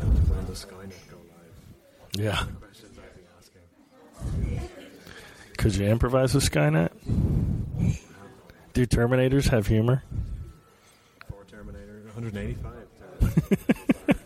And 0.00 0.28
when 0.28 0.46
does 0.46 0.64
Skynet 0.64 1.10
go 1.10 1.16
live? 1.16 2.24
Yeah. 2.24 2.44
Questions 2.60 2.98
I'd 2.98 3.16
be 3.16 3.22
asking. 3.38 3.62
Could 5.58 5.74
you 5.76 5.86
improvise 5.86 6.34
with 6.34 6.50
Skynet? 6.50 6.90
Do 8.72 8.86
Terminators 8.86 9.48
have 9.50 9.66
humor? 9.66 10.02
For 11.28 11.44
Terminator, 11.44 12.02
185. 12.14 14.14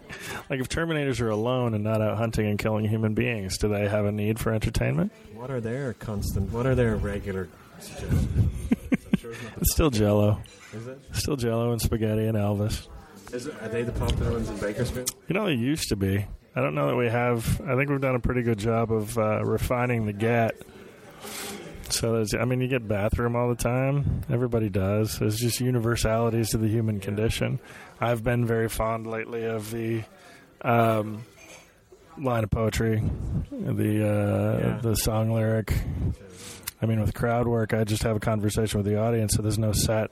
Like 0.51 0.61
if 0.61 0.69
Terminators 0.69 1.21
are 1.21 1.29
alone 1.29 1.75
and 1.75 1.85
not 1.85 2.01
out 2.01 2.17
hunting 2.17 2.47
and 2.47 2.59
killing 2.59 2.87
human 2.87 3.13
beings, 3.13 3.59
do 3.59 3.69
they 3.69 3.87
have 3.87 4.07
a 4.07 4.13
need 4.13 4.39
for 4.39 4.53
entertainment? 4.53 5.13
what 5.35 5.51
are 5.51 5.61
their 5.61 5.93
constant? 5.95 6.51
What 6.53 6.67
are 6.67 6.75
their 6.75 6.97
regular 6.97 7.49
suggestions? 7.79 8.51
It's 9.31 9.43
not 9.43 9.55
the- 9.55 9.61
It's 9.61 9.73
still 9.73 9.91
Jello. 9.91 10.41
Is 10.75 10.87
it? 10.87 10.99
Still 11.13 11.37
Jello 11.37 11.73
and 11.73 11.81
spaghetti 11.81 12.27
and 12.27 12.37
Elvis. 12.37 12.87
Is 13.33 13.47
it? 13.47 13.55
Are 13.63 13.69
they 13.69 13.83
the 13.83 13.93
popular 13.93 14.33
ones 14.33 14.49
in 14.49 14.57
Bakersfield? 14.59 15.11
You 15.29 15.35
know, 15.35 15.47
they 15.47 15.53
used 15.55 15.89
to 15.91 15.97
be. 15.97 16.27
I 16.57 16.61
don't 16.61 16.75
know 16.75 16.89
that 16.89 16.97
we 16.97 17.09
have. 17.09 17.61
I 17.61 17.77
think 17.77 17.91
we've 17.91 18.01
done 18.01 18.15
a 18.17 18.21
pretty 18.21 18.43
good 18.43 18.59
job 18.59 18.91
of 18.91 19.17
uh, 19.19 19.45
refining 19.45 20.07
the 20.07 20.13
get. 20.13 20.55
So 21.91 22.13
there's, 22.15 22.35
I 22.35 22.45
mean, 22.45 22.61
you 22.61 22.69
get 22.69 22.87
bathroom 22.87 23.35
all 23.37 23.49
the 23.49 23.55
time. 23.55 24.23
Everybody 24.31 24.69
does. 24.69 25.19
There's 25.19 25.37
just 25.37 25.61
universalities 25.61 26.51
to 26.51 26.59
the 26.59 26.69
human 26.69 27.01
condition. 27.01 27.61
I've 28.01 28.23
been 28.23 28.45
very 28.47 28.69
fond 28.69 29.07
lately 29.07 29.45
of 29.45 29.71
the 29.71 30.03
um, 30.63 31.25
line 32.19 32.45
of 32.45 32.51
poetry, 32.51 33.03
the 33.51 34.07
uh, 34.07 34.59
Yeah. 34.69 34.79
the 34.83 34.97
song 34.97 35.31
lyric. 35.33 35.73
I 36.81 36.87
mean, 36.87 37.01
with 37.01 37.15
crowd 37.15 37.47
work, 37.49 37.75
I 37.75 37.85
just 37.85 38.03
have 38.05 38.17
a 38.17 38.21
conversation 38.21 38.79
with 38.79 38.87
the 38.87 39.01
audience, 39.01 39.35
so 39.35 39.43
there's 39.43 39.59
no 39.59 39.73
set 39.73 40.11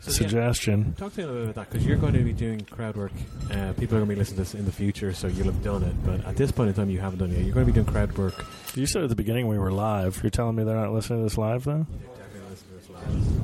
So, 0.00 0.10
yeah, 0.10 0.16
suggestion. 0.16 0.94
Talk 0.94 1.12
to 1.14 1.18
me 1.20 1.24
a 1.24 1.26
little 1.26 1.42
bit 1.46 1.50
about 1.50 1.54
that 1.64 1.72
because 1.72 1.86
you're 1.86 1.96
going 1.96 2.12
to 2.12 2.20
be 2.22 2.32
doing 2.32 2.60
crowd 2.62 2.96
work. 2.96 3.12
Uh, 3.50 3.72
people 3.72 3.96
are 3.96 4.00
going 4.00 4.10
to 4.10 4.14
be 4.14 4.16
listening 4.16 4.36
to 4.36 4.42
this 4.42 4.54
in 4.54 4.64
the 4.66 4.72
future, 4.72 5.12
so 5.14 5.26
you'll 5.28 5.46
have 5.46 5.62
done 5.64 5.82
it. 5.82 5.94
But 6.04 6.24
at 6.26 6.36
this 6.36 6.52
point 6.52 6.68
in 6.68 6.74
time, 6.74 6.90
you 6.90 7.00
haven't 7.00 7.18
done 7.20 7.30
it. 7.30 7.36
yet. 7.38 7.44
You're 7.44 7.54
going 7.54 7.66
to 7.66 7.72
be 7.72 7.74
doing 7.74 7.86
crowd 7.86 8.16
work. 8.18 8.44
You 8.74 8.86
said 8.86 9.02
at 9.02 9.08
the 9.08 9.16
beginning 9.16 9.48
we 9.48 9.58
were 9.58 9.72
live. 9.72 10.20
You're 10.22 10.30
telling 10.30 10.56
me 10.56 10.64
they're 10.64 10.76
not 10.76 10.92
listening 10.92 11.20
to 11.20 11.22
this 11.24 11.38
live, 11.38 11.64
though? 11.64 11.86
Definitely 12.18 12.50
listen 12.50 12.68
to 12.68 12.74
this 12.74 12.90
live. 12.90 13.43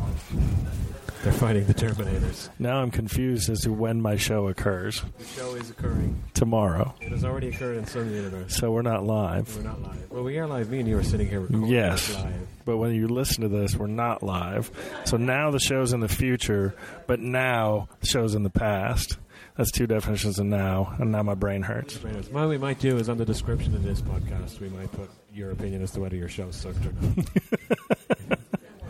They're 1.22 1.32
fighting 1.34 1.66
the 1.66 1.74
Terminators. 1.74 2.48
Now 2.58 2.80
I'm 2.80 2.90
confused 2.90 3.50
as 3.50 3.60
to 3.60 3.72
when 3.72 4.00
my 4.00 4.16
show 4.16 4.48
occurs. 4.48 5.02
The 5.18 5.24
show 5.26 5.54
is 5.54 5.68
occurring. 5.68 6.22
Tomorrow. 6.32 6.94
It 7.02 7.10
has 7.12 7.24
already 7.24 7.48
occurred 7.48 7.76
in 7.76 7.86
some 7.86 8.10
universe. 8.10 8.56
So 8.56 8.70
we're 8.70 8.80
not 8.80 9.04
live. 9.04 9.54
We're 9.54 9.64
not 9.64 9.82
live. 9.82 10.10
Well, 10.10 10.22
we 10.22 10.38
are 10.38 10.46
live. 10.46 10.70
Me 10.70 10.78
and 10.80 10.88
you 10.88 10.96
are 10.96 11.02
sitting 11.02 11.28
here 11.28 11.40
recording 11.40 11.66
Yes. 11.68 12.14
live. 12.14 12.48
But 12.64 12.78
when 12.78 12.94
you 12.94 13.06
listen 13.06 13.42
to 13.42 13.48
this, 13.48 13.76
we're 13.76 13.86
not 13.86 14.22
live. 14.22 14.70
So 15.04 15.18
now 15.18 15.50
the 15.50 15.58
show's 15.58 15.92
in 15.92 16.00
the 16.00 16.08
future, 16.08 16.74
but 17.06 17.20
now 17.20 17.88
the 18.00 18.06
show's 18.06 18.34
in 18.34 18.42
the 18.42 18.48
past. 18.50 19.18
That's 19.58 19.70
two 19.72 19.86
definitions 19.86 20.38
of 20.38 20.46
now, 20.46 20.94
and 20.98 21.12
now 21.12 21.22
my 21.22 21.34
brain 21.34 21.60
hurts. 21.60 21.96
What 22.32 22.48
we 22.48 22.56
might 22.56 22.78
do 22.78 22.96
is 22.96 23.10
on 23.10 23.18
the 23.18 23.26
description 23.26 23.74
of 23.74 23.82
this 23.82 24.00
podcast, 24.00 24.58
we 24.58 24.70
might 24.70 24.90
put 24.92 25.10
your 25.34 25.50
opinion 25.50 25.82
as 25.82 25.90
to 25.92 26.00
whether 26.00 26.16
your 26.16 26.28
show 26.28 26.50
sucked 26.50 26.86
or 26.86 26.92
not. 26.92 28.38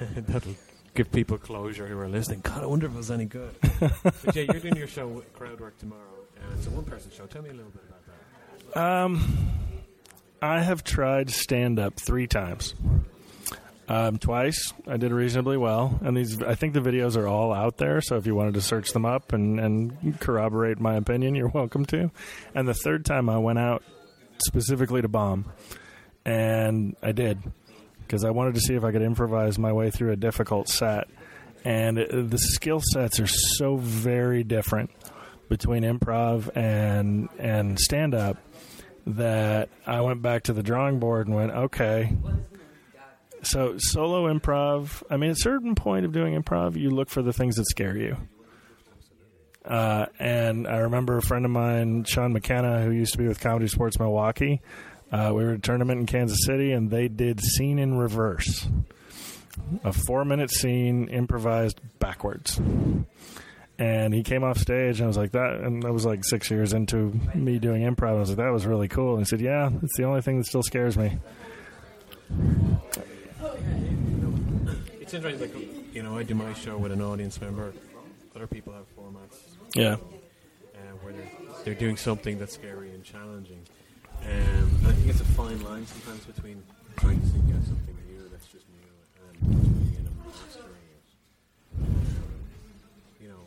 That'll 0.28 0.54
give 0.94 1.10
people 1.12 1.38
closure 1.38 1.86
who 1.86 1.98
are 1.98 2.08
listening. 2.08 2.40
God, 2.40 2.62
I 2.62 2.66
wonder 2.66 2.86
if 2.86 2.92
it 2.92 2.96
was 2.96 3.10
any 3.10 3.24
good. 3.24 3.54
but 3.80 4.34
yeah, 4.34 4.42
you're 4.42 4.60
doing 4.60 4.76
your 4.76 4.86
show 4.86 5.06
with 5.06 5.32
crowd 5.32 5.60
work 5.60 5.78
tomorrow, 5.78 6.00
and 6.42 6.52
it's 6.54 6.66
a 6.66 6.70
one-person 6.70 7.10
show. 7.16 7.26
Tell 7.26 7.42
me 7.42 7.50
a 7.50 7.54
little 7.54 7.70
bit 7.70 7.82
about 7.88 8.74
that. 8.74 8.80
Um, 8.80 9.48
I 10.42 10.62
have 10.62 10.84
tried 10.84 11.30
stand 11.30 11.78
up 11.78 11.94
three 11.98 12.26
times. 12.26 12.74
Um, 13.88 14.18
twice 14.18 14.72
I 14.86 14.98
did 14.98 15.10
reasonably 15.10 15.56
well, 15.56 15.98
and 16.04 16.16
these 16.16 16.40
I 16.40 16.54
think 16.54 16.74
the 16.74 16.80
videos 16.80 17.16
are 17.16 17.26
all 17.26 17.52
out 17.52 17.76
there. 17.78 18.00
So 18.00 18.16
if 18.16 18.24
you 18.24 18.36
wanted 18.36 18.54
to 18.54 18.60
search 18.60 18.92
them 18.92 19.04
up 19.04 19.32
and, 19.32 19.58
and 19.58 20.20
corroborate 20.20 20.78
my 20.78 20.94
opinion, 20.94 21.34
you're 21.34 21.48
welcome 21.48 21.84
to. 21.86 22.12
And 22.54 22.68
the 22.68 22.74
third 22.74 23.04
time 23.04 23.28
I 23.28 23.38
went 23.38 23.58
out 23.58 23.82
specifically 24.46 25.02
to 25.02 25.08
bomb, 25.08 25.52
and 26.24 26.94
I 27.02 27.10
did 27.10 27.42
because 28.10 28.24
I 28.24 28.30
wanted 28.30 28.56
to 28.56 28.60
see 28.60 28.74
if 28.74 28.82
I 28.82 28.90
could 28.90 29.02
improvise 29.02 29.56
my 29.56 29.72
way 29.72 29.92
through 29.92 30.10
a 30.10 30.16
difficult 30.16 30.68
set. 30.68 31.06
and 31.64 31.96
the 31.96 32.38
skill 32.38 32.80
sets 32.92 33.20
are 33.20 33.26
so 33.28 33.76
very 33.76 34.42
different 34.42 34.90
between 35.48 35.84
improv 35.84 36.50
and 36.56 37.28
and 37.38 37.78
stand 37.78 38.14
up 38.14 38.38
that 39.06 39.68
I 39.86 40.00
went 40.00 40.22
back 40.22 40.44
to 40.44 40.52
the 40.52 40.62
drawing 40.62 40.98
board 40.98 41.28
and 41.28 41.36
went, 41.36 41.52
okay. 41.52 42.12
So 43.42 43.76
solo 43.78 44.32
improv. 44.32 45.04
I 45.08 45.16
mean, 45.16 45.30
at 45.30 45.36
a 45.36 45.40
certain 45.40 45.76
point 45.76 46.04
of 46.04 46.12
doing 46.12 46.40
improv, 46.40 46.76
you 46.76 46.90
look 46.90 47.10
for 47.10 47.22
the 47.22 47.32
things 47.32 47.56
that 47.56 47.66
scare 47.66 47.96
you. 47.96 48.16
Uh, 49.64 50.06
and 50.18 50.66
I 50.66 50.78
remember 50.78 51.16
a 51.16 51.22
friend 51.22 51.44
of 51.44 51.50
mine, 51.50 52.04
Sean 52.04 52.32
McKenna, 52.32 52.82
who 52.82 52.90
used 52.90 53.12
to 53.12 53.18
be 53.18 53.28
with 53.28 53.40
ComedySportz 53.40 54.00
Milwaukee. 54.00 54.60
Uh, 55.12 55.32
we 55.34 55.44
were 55.44 55.50
at 55.52 55.56
a 55.58 55.60
tournament 55.60 56.00
in 56.00 56.06
Kansas 56.06 56.38
City, 56.44 56.72
and 56.72 56.90
they 56.90 57.08
did 57.08 57.40
scene 57.40 57.78
in 57.78 57.98
reverse, 57.98 58.68
a 59.84 59.92
four-minute 59.92 60.50
scene 60.50 61.08
improvised 61.08 61.80
backwards. 61.98 62.60
And 63.78 64.12
he 64.14 64.22
came 64.22 64.44
off 64.44 64.58
stage, 64.58 65.00
and 65.00 65.04
I 65.04 65.08
was 65.08 65.16
like 65.16 65.32
that, 65.32 65.60
and 65.62 65.82
that 65.82 65.92
was 65.92 66.04
like 66.04 66.24
six 66.24 66.50
years 66.50 66.72
into 66.74 67.18
me 67.34 67.58
doing 67.58 67.82
improv. 67.82 68.10
I 68.10 68.20
was 68.20 68.28
like, 68.28 68.38
that 68.38 68.52
was 68.52 68.66
really 68.66 68.88
cool. 68.88 69.12
And 69.16 69.20
he 69.20 69.24
said, 69.24 69.40
"Yeah, 69.40 69.70
it's 69.82 69.96
the 69.96 70.04
only 70.04 70.20
thing 70.20 70.36
that 70.38 70.44
still 70.44 70.62
scares 70.62 70.96
me." 70.98 71.18
It's 75.00 75.14
interesting, 75.14 75.40
like 75.40 75.94
you 75.94 76.02
know, 76.02 76.16
I 76.16 76.22
do 76.22 76.34
my 76.34 76.52
show 76.54 76.76
with 76.76 76.92
an 76.92 77.00
audience 77.02 77.40
member. 77.40 77.72
Other 78.36 78.46
people 78.46 78.72
have 78.74 78.84
formats 78.96 79.36
Yeah. 79.74 79.94
uh, 79.94 79.98
where 81.02 81.12
they're, 81.12 81.30
they're 81.64 81.74
doing 81.74 81.96
something 81.96 82.38
that's 82.38 82.54
scary 82.54 82.90
and 82.92 83.02
challenging. 83.02 83.62
Um, 84.24 84.68
I 84.86 84.92
think 84.92 85.08
it's 85.08 85.20
a 85.20 85.24
fine 85.24 85.60
line 85.62 85.86
sometimes 85.86 86.24
between 86.26 86.62
trying 86.98 87.20
to 87.20 87.26
seek 87.26 87.42
out 87.56 87.64
something 87.64 87.96
new 88.08 88.28
that's 88.30 88.46
just 88.46 88.66
new 88.68 88.92
and 89.26 89.34
doing 89.40 89.92
it 89.96 90.04
and 90.06 90.16
mastering 90.24 90.86
it. 90.92 91.06
Um, 91.80 91.88
you 93.20 93.28
know, 93.28 93.42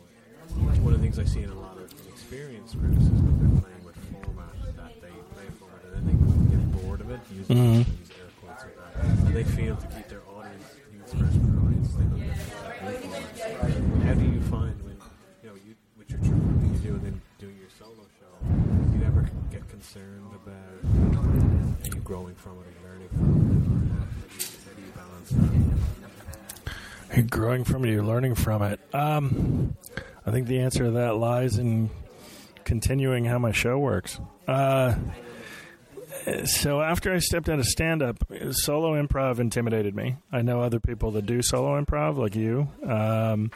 one 0.82 0.92
of 0.94 1.00
the 1.00 1.04
things 1.06 1.18
I 1.18 1.24
see 1.24 1.42
in 1.42 1.50
a 1.50 1.58
lot 1.58 1.78
of 1.78 1.88
inexperienced 2.06 2.78
groups 2.78 3.02
is 3.06 3.10
that 3.22 3.34
they're 3.38 3.60
playing 3.62 3.84
with 3.86 3.96
format 4.12 4.54
that 4.76 4.92
they 5.00 5.14
play 5.34 5.46
a 5.48 5.52
format 5.62 5.82
and 5.86 5.92
then 5.94 6.04
they 6.10 6.16
get 6.50 6.62
bored 6.82 7.00
of 7.00 7.10
it, 7.10 7.20
using 7.32 7.56
Mhm. 7.56 7.78
use 8.00 8.10
air 8.18 8.28
quotes 8.42 8.62
like 8.64 8.76
that, 8.76 9.04
and 9.26 9.34
they 9.34 9.44
feel 9.44 9.76
to 9.76 9.86
keep 9.94 10.08
their 10.08 10.22
audience, 10.28 10.66
of 11.04 11.18
their 11.20 11.60
audience, 11.62 11.94
they 11.94 12.04
don't 12.04 12.18
get 12.18 12.34
that 12.34 12.82
new 12.82 12.92
format. 12.98 14.02
How 14.04 14.14
do 14.14 14.24
you 14.24 14.40
find 14.50 14.74
when, 14.82 14.96
you 15.42 15.48
know, 15.48 15.56
you, 15.64 15.74
with 15.96 16.10
your 16.10 16.18
troupe 16.20 16.42
that 16.60 16.66
you 16.74 16.78
do 16.82 16.92
and 16.98 17.04
then 17.06 17.20
doing 17.38 17.56
your 17.60 17.70
solo 17.78 18.04
show, 18.18 18.32
do 18.42 18.98
you 18.98 19.04
ever 19.04 19.22
get 19.52 19.68
concerned 19.92 20.32
about 20.34 21.84
you 21.84 22.00
growing 22.00 22.34
from 22.34 22.52
it 22.52 22.66
or 22.66 22.88
learning 22.88 23.08
from 23.08 24.08
it? 27.10 27.16
You, 27.16 27.22
growing 27.22 27.64
from 27.64 27.84
it, 27.84 27.90
you're 27.90 28.02
learning 28.02 28.34
from 28.34 28.62
it. 28.62 28.80
Um, 28.92 29.76
I 30.26 30.30
think 30.30 30.46
the 30.46 30.60
answer 30.60 30.84
to 30.84 30.90
that 30.92 31.16
lies 31.16 31.58
in 31.58 31.90
continuing 32.64 33.24
how 33.26 33.38
my 33.38 33.52
show 33.52 33.78
works. 33.78 34.18
Uh, 34.48 34.94
so 36.44 36.80
after 36.80 37.12
I 37.12 37.18
stepped 37.18 37.48
out 37.48 37.58
of 37.58 37.66
stand 37.66 38.02
up, 38.02 38.16
solo 38.52 39.00
improv 39.00 39.38
intimidated 39.38 39.94
me. 39.94 40.16
I 40.32 40.42
know 40.42 40.62
other 40.62 40.80
people 40.80 41.10
that 41.12 41.26
do 41.26 41.42
solo 41.42 41.80
improv, 41.80 42.16
like 42.16 42.34
you. 42.34 42.68
Um, 42.82 43.50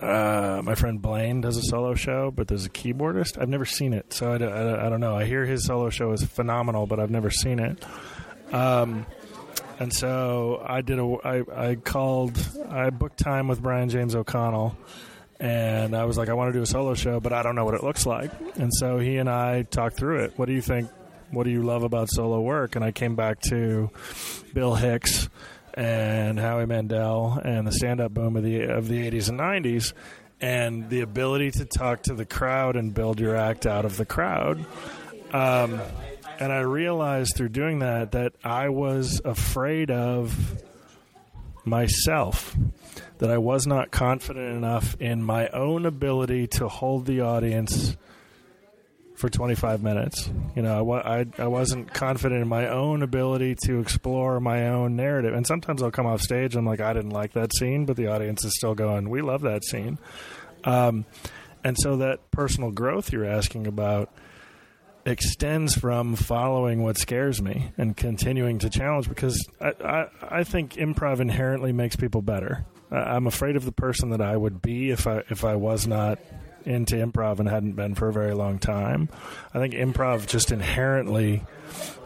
uh, 0.00 0.60
my 0.64 0.74
friend 0.74 1.00
Blaine 1.00 1.40
does 1.40 1.56
a 1.56 1.62
solo 1.62 1.94
show, 1.94 2.30
but 2.30 2.48
there's 2.48 2.66
a 2.66 2.70
keyboardist. 2.70 3.40
I've 3.40 3.48
never 3.48 3.64
seen 3.64 3.92
it, 3.92 4.12
so 4.12 4.32
I, 4.32 4.38
don't- 4.38 4.52
I, 4.52 4.86
I 4.86 4.88
don't 4.88 5.00
know. 5.00 5.16
I 5.16 5.24
hear 5.24 5.44
his 5.46 5.64
solo 5.64 5.90
show 5.90 6.12
is 6.12 6.22
phenomenal, 6.24 6.86
but 6.86 6.98
I've 7.00 7.10
never 7.10 7.30
seen 7.30 7.58
it. 7.58 7.82
Um, 8.52 9.06
and 9.78 9.92
so 9.92 10.62
I 10.64 10.80
did 10.82 10.98
a. 10.98 11.16
I, 11.24 11.70
I 11.70 11.74
called. 11.76 12.38
I 12.68 12.90
booked 12.90 13.18
time 13.18 13.48
with 13.48 13.60
Brian 13.62 13.88
James 13.88 14.14
O'Connell, 14.14 14.76
and 15.40 15.96
I 15.96 16.04
was 16.04 16.16
like, 16.16 16.28
I 16.28 16.34
want 16.34 16.52
to 16.52 16.58
do 16.58 16.62
a 16.62 16.66
solo 16.66 16.94
show, 16.94 17.18
but 17.20 17.32
I 17.32 17.42
don't 17.42 17.56
know 17.56 17.64
what 17.64 17.74
it 17.74 17.82
looks 17.82 18.06
like. 18.06 18.30
And 18.56 18.70
so 18.74 18.98
he 18.98 19.16
and 19.16 19.28
I 19.28 19.62
talked 19.62 19.96
through 19.96 20.24
it. 20.24 20.32
What 20.36 20.46
do 20.46 20.52
you 20.54 20.60
think? 20.62 20.90
What 21.30 21.44
do 21.44 21.50
you 21.50 21.62
love 21.62 21.82
about 21.82 22.08
solo 22.10 22.40
work? 22.40 22.76
And 22.76 22.84
I 22.84 22.92
came 22.92 23.16
back 23.16 23.40
to 23.48 23.90
Bill 24.52 24.74
Hicks 24.76 25.28
and 25.74 26.38
Howie 26.38 26.66
Mandel 26.66 27.40
and 27.44 27.66
the 27.66 27.72
stand-up 27.72 28.14
boom 28.14 28.36
of 28.36 28.42
the 28.42 28.62
of 28.62 28.88
the 28.88 29.10
80s 29.10 29.28
and 29.28 29.38
90s, 29.38 29.92
and 30.40 30.88
the 30.88 31.00
ability 31.00 31.50
to 31.52 31.64
talk 31.64 32.02
to 32.04 32.14
the 32.14 32.24
crowd 32.24 32.76
and 32.76 32.94
build 32.94 33.20
your 33.20 33.36
act 33.36 33.66
out 33.66 33.84
of 33.84 33.96
the 33.96 34.06
crowd. 34.06 34.64
Um, 35.32 35.80
and 36.38 36.52
I 36.52 36.60
realized 36.60 37.34
through 37.36 37.50
doing 37.50 37.80
that 37.80 38.12
that 38.12 38.34
I 38.42 38.68
was 38.68 39.20
afraid 39.24 39.90
of 39.90 40.62
myself, 41.64 42.56
that 43.18 43.30
I 43.30 43.38
was 43.38 43.66
not 43.66 43.90
confident 43.90 44.56
enough 44.56 44.96
in 45.00 45.22
my 45.22 45.48
own 45.48 45.86
ability 45.86 46.46
to 46.48 46.68
hold 46.68 47.06
the 47.06 47.20
audience 47.20 47.96
for 49.24 49.30
25 49.30 49.82
minutes. 49.82 50.30
You 50.54 50.60
know, 50.60 50.90
I, 50.92 51.20
I, 51.20 51.26
I 51.38 51.46
wasn't 51.46 51.94
confident 51.94 52.42
in 52.42 52.48
my 52.48 52.68
own 52.68 53.02
ability 53.02 53.56
to 53.64 53.80
explore 53.80 54.38
my 54.38 54.68
own 54.68 54.96
narrative. 54.96 55.32
And 55.32 55.46
sometimes 55.46 55.82
I'll 55.82 55.90
come 55.90 56.04
off 56.04 56.20
stage 56.20 56.54
and 56.54 56.58
I'm 56.58 56.66
like, 56.66 56.80
I 56.80 56.92
didn't 56.92 57.12
like 57.12 57.32
that 57.32 57.50
scene, 57.56 57.86
but 57.86 57.96
the 57.96 58.08
audience 58.08 58.44
is 58.44 58.54
still 58.54 58.74
going, 58.74 59.08
we 59.08 59.22
love 59.22 59.40
that 59.40 59.64
scene. 59.64 59.98
Um, 60.64 61.06
and 61.64 61.74
so 61.80 61.96
that 61.96 62.30
personal 62.32 62.70
growth 62.70 63.12
you're 63.12 63.24
asking 63.24 63.66
about 63.66 64.12
extends 65.06 65.74
from 65.74 66.16
following 66.16 66.82
what 66.82 66.98
scares 66.98 67.40
me 67.40 67.72
and 67.78 67.96
continuing 67.96 68.58
to 68.58 68.68
challenge 68.68 69.08
because 69.08 69.42
I, 69.58 69.72
I, 69.82 70.06
I 70.40 70.44
think 70.44 70.74
improv 70.74 71.20
inherently 71.20 71.72
makes 71.72 71.96
people 71.96 72.20
better. 72.20 72.66
I'm 72.90 73.26
afraid 73.26 73.56
of 73.56 73.64
the 73.64 73.72
person 73.72 74.10
that 74.10 74.20
I 74.20 74.36
would 74.36 74.60
be 74.60 74.90
if 74.90 75.06
I 75.06 75.22
if 75.30 75.46
I 75.46 75.56
was 75.56 75.86
not 75.86 76.18
into 76.64 76.96
improv 76.96 77.38
and 77.38 77.48
hadn't 77.48 77.72
been 77.72 77.94
for 77.94 78.08
a 78.08 78.12
very 78.12 78.34
long 78.34 78.58
time. 78.58 79.08
I 79.52 79.58
think 79.58 79.74
improv 79.74 80.26
just 80.26 80.50
inherently 80.50 81.42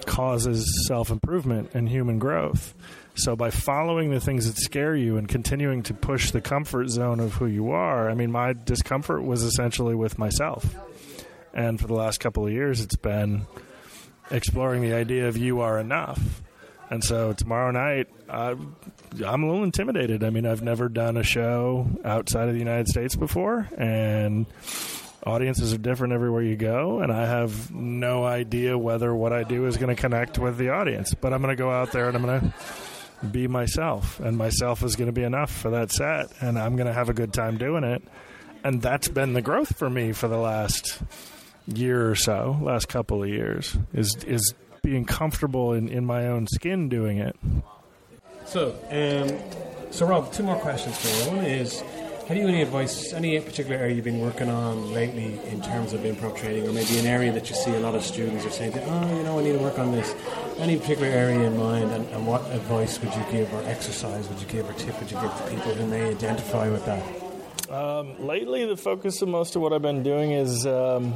causes 0.07 0.87
self 0.87 1.11
improvement 1.11 1.71
and 1.75 1.89
human 1.89 2.19
growth. 2.19 2.75
So 3.15 3.35
by 3.35 3.51
following 3.51 4.11
the 4.11 4.21
things 4.21 4.47
that 4.47 4.61
scare 4.63 4.95
you 4.95 5.17
and 5.17 5.29
continuing 5.29 5.83
to 5.85 5.95
push 5.95 6.31
the 6.31 6.41
comfort 6.41 6.89
zone 6.89 7.19
of 7.19 7.35
who 7.35 7.47
you 7.47 7.73
are, 7.73 8.09
I 8.09 8.15
mean, 8.15 8.31
my 8.31 8.53
discomfort 8.53 9.25
was 9.25 9.43
essentially 9.43 9.97
with 9.97 10.19
myself. 10.19 10.65
And 11.53 11.81
for 11.81 11.89
the 11.89 11.95
last 11.95 12.21
couple 12.21 12.47
of 12.47 12.53
years, 12.53 12.81
it's 12.81 12.97
been 12.97 13.47
exploring 14.31 14.83
the 14.83 14.95
idea 14.95 15.27
of 15.27 15.37
you 15.37 15.61
are 15.61 15.81
enough. 15.81 16.43
And 16.91 17.05
so 17.05 17.33
tomorrow 17.33 17.71
night, 17.71 18.09
I, 18.29 18.57
I'm 19.25 19.43
a 19.43 19.47
little 19.47 19.65
intimidated. 19.65 20.25
I 20.25 20.31
mean, 20.31 20.47
I've 20.47 20.63
never 20.63 20.89
done 20.89 21.17
a 21.17 21.23
show 21.23 21.87
outside 22.05 22.49
of 22.49 22.55
the 22.55 22.59
United 22.59 22.89
States 22.89 23.15
before, 23.15 23.69
and 23.77 24.47
audiences 25.25 25.75
are 25.75 25.79
different 25.79 26.15
everywhere 26.15 26.43
you 26.43 26.57
go. 26.57 27.01
And 27.01 27.13
I 27.13 27.27
have 27.27 27.71
no 27.71 28.25
idea 28.25 28.79
whether 28.79 29.15
what 29.15 29.33
I 29.33 29.43
do 29.43 29.67
is 29.67 29.77
going 29.77 29.95
to 29.95 30.01
connect 30.01 30.39
with 30.39 30.57
the 30.57 30.71
audience. 30.71 31.13
But 31.15 31.33
I'm 31.35 31.43
going 31.43 31.55
to 31.55 31.63
go 31.63 31.71
out 31.71 31.93
there 31.93 32.09
and 32.09 32.17
I'm 32.17 32.25
going 32.25 32.41
to 32.41 32.55
be 33.27 33.49
myself, 33.49 34.21
and 34.21 34.39
myself 34.39 34.83
is 34.83 34.97
going 34.97 35.09
to 35.09 35.13
be 35.13 35.25
enough 35.25 35.51
for 35.51 35.71
that 35.71 35.91
set, 35.91 36.31
and 36.41 36.59
I'm 36.59 36.77
going 36.77 36.87
to 36.87 36.93
have 36.93 37.09
a 37.09 37.15
good 37.15 37.33
time 37.33 37.59
doing 37.59 37.83
it. 37.85 38.03
And 38.65 38.81
that's 38.81 39.09
been 39.09 39.33
the 39.33 39.43
growth 39.43 39.77
for 39.77 39.91
me 39.91 40.13
for 40.13 40.29
the 40.29 40.37
last 40.37 41.01
year 41.67 42.09
or 42.09 42.15
so, 42.15 42.59
last 42.63 42.89
couple 42.89 43.23
of 43.23 43.29
years, 43.29 43.77
is 43.93 44.17
is 44.25 44.55
being 44.89 45.05
comfortable 45.05 45.75
in, 45.75 45.89
in 45.89 46.05
my 46.05 46.27
own 46.27 46.47
skin 46.47 46.89
doing 46.89 47.19
it. 47.19 47.37
So, 48.47 48.75
um, 48.91 49.93
so 49.93 50.07
Rob, 50.07 50.33
two 50.33 50.43
more 50.43 50.57
questions 50.57 50.97
for 50.99 51.31
you. 51.31 51.37
One 51.37 51.45
is, 51.45 51.83
have 52.27 52.37
you 52.37 52.49
any 52.49 52.63
advice, 52.63 53.13
any 53.13 53.39
particular 53.41 53.77
area 53.77 53.95
you've 53.95 54.05
been 54.05 54.21
working 54.21 54.49
on 54.49 54.93
lately 54.93 55.39
in 55.49 55.61
terms 55.61 55.93
of 55.93 56.01
improv 56.01 56.37
training, 56.37 56.67
or 56.67 56.73
maybe 56.73 56.99
an 56.99 57.07
area 57.07 57.33
that 57.33 57.51
you 57.51 57.57
see 57.57 57.75
a 57.75 57.81
lot 57.81 57.95
of 57.95 58.03
students 58.03 58.47
are 58.47 58.51
saying, 58.51 58.73
oh, 58.79 59.17
you 59.17 59.23
know, 59.25 59.39
I 59.39 59.43
need 59.43 59.53
to 59.53 59.59
work 59.59 59.79
on 59.79 59.93
this. 59.93 60.15
Any 60.59 60.79
particular 60.79 61.09
area 61.09 61.41
in 61.41 61.59
mind, 61.59 61.91
and, 61.93 62.07
and 62.09 62.27
what 62.27 62.43
advice 62.51 62.99
would 63.01 63.15
you 63.15 63.25
give, 63.31 63.53
or 63.53 63.63
exercise 63.65 64.29
would 64.29 64.41
you 64.41 64.47
give, 64.47 64.69
or 64.69 64.73
tip 64.75 64.99
would 65.01 65.11
you 65.11 65.21
give 65.21 65.37
to 65.37 65.43
people 65.51 65.75
who 65.75 65.87
may 65.87 66.09
identify 66.09 66.69
with 66.69 66.85
that? 66.87 67.05
Um, 67.71 68.27
lately, 68.27 68.65
the 68.65 68.77
focus 68.77 69.21
of 69.21 69.29
most 69.29 69.55
of 69.55 69.61
what 69.63 69.75
I've 69.75 69.83
been 69.83 70.03
doing 70.03 70.33
is 70.33 70.67
um, 70.67 71.13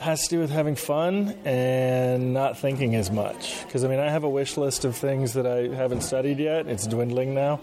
has 0.00 0.22
to 0.24 0.36
do 0.36 0.40
with 0.40 0.50
having 0.50 0.76
fun 0.76 1.36
and 1.44 2.32
not 2.32 2.58
thinking 2.58 2.94
as 2.94 3.10
much. 3.10 3.64
Because 3.64 3.84
I 3.84 3.88
mean, 3.88 4.00
I 4.00 4.10
have 4.10 4.24
a 4.24 4.28
wish 4.28 4.56
list 4.56 4.84
of 4.84 4.96
things 4.96 5.34
that 5.34 5.46
I 5.46 5.74
haven't 5.74 6.02
studied 6.02 6.38
yet. 6.38 6.66
It's 6.66 6.86
dwindling 6.86 7.34
now. 7.34 7.60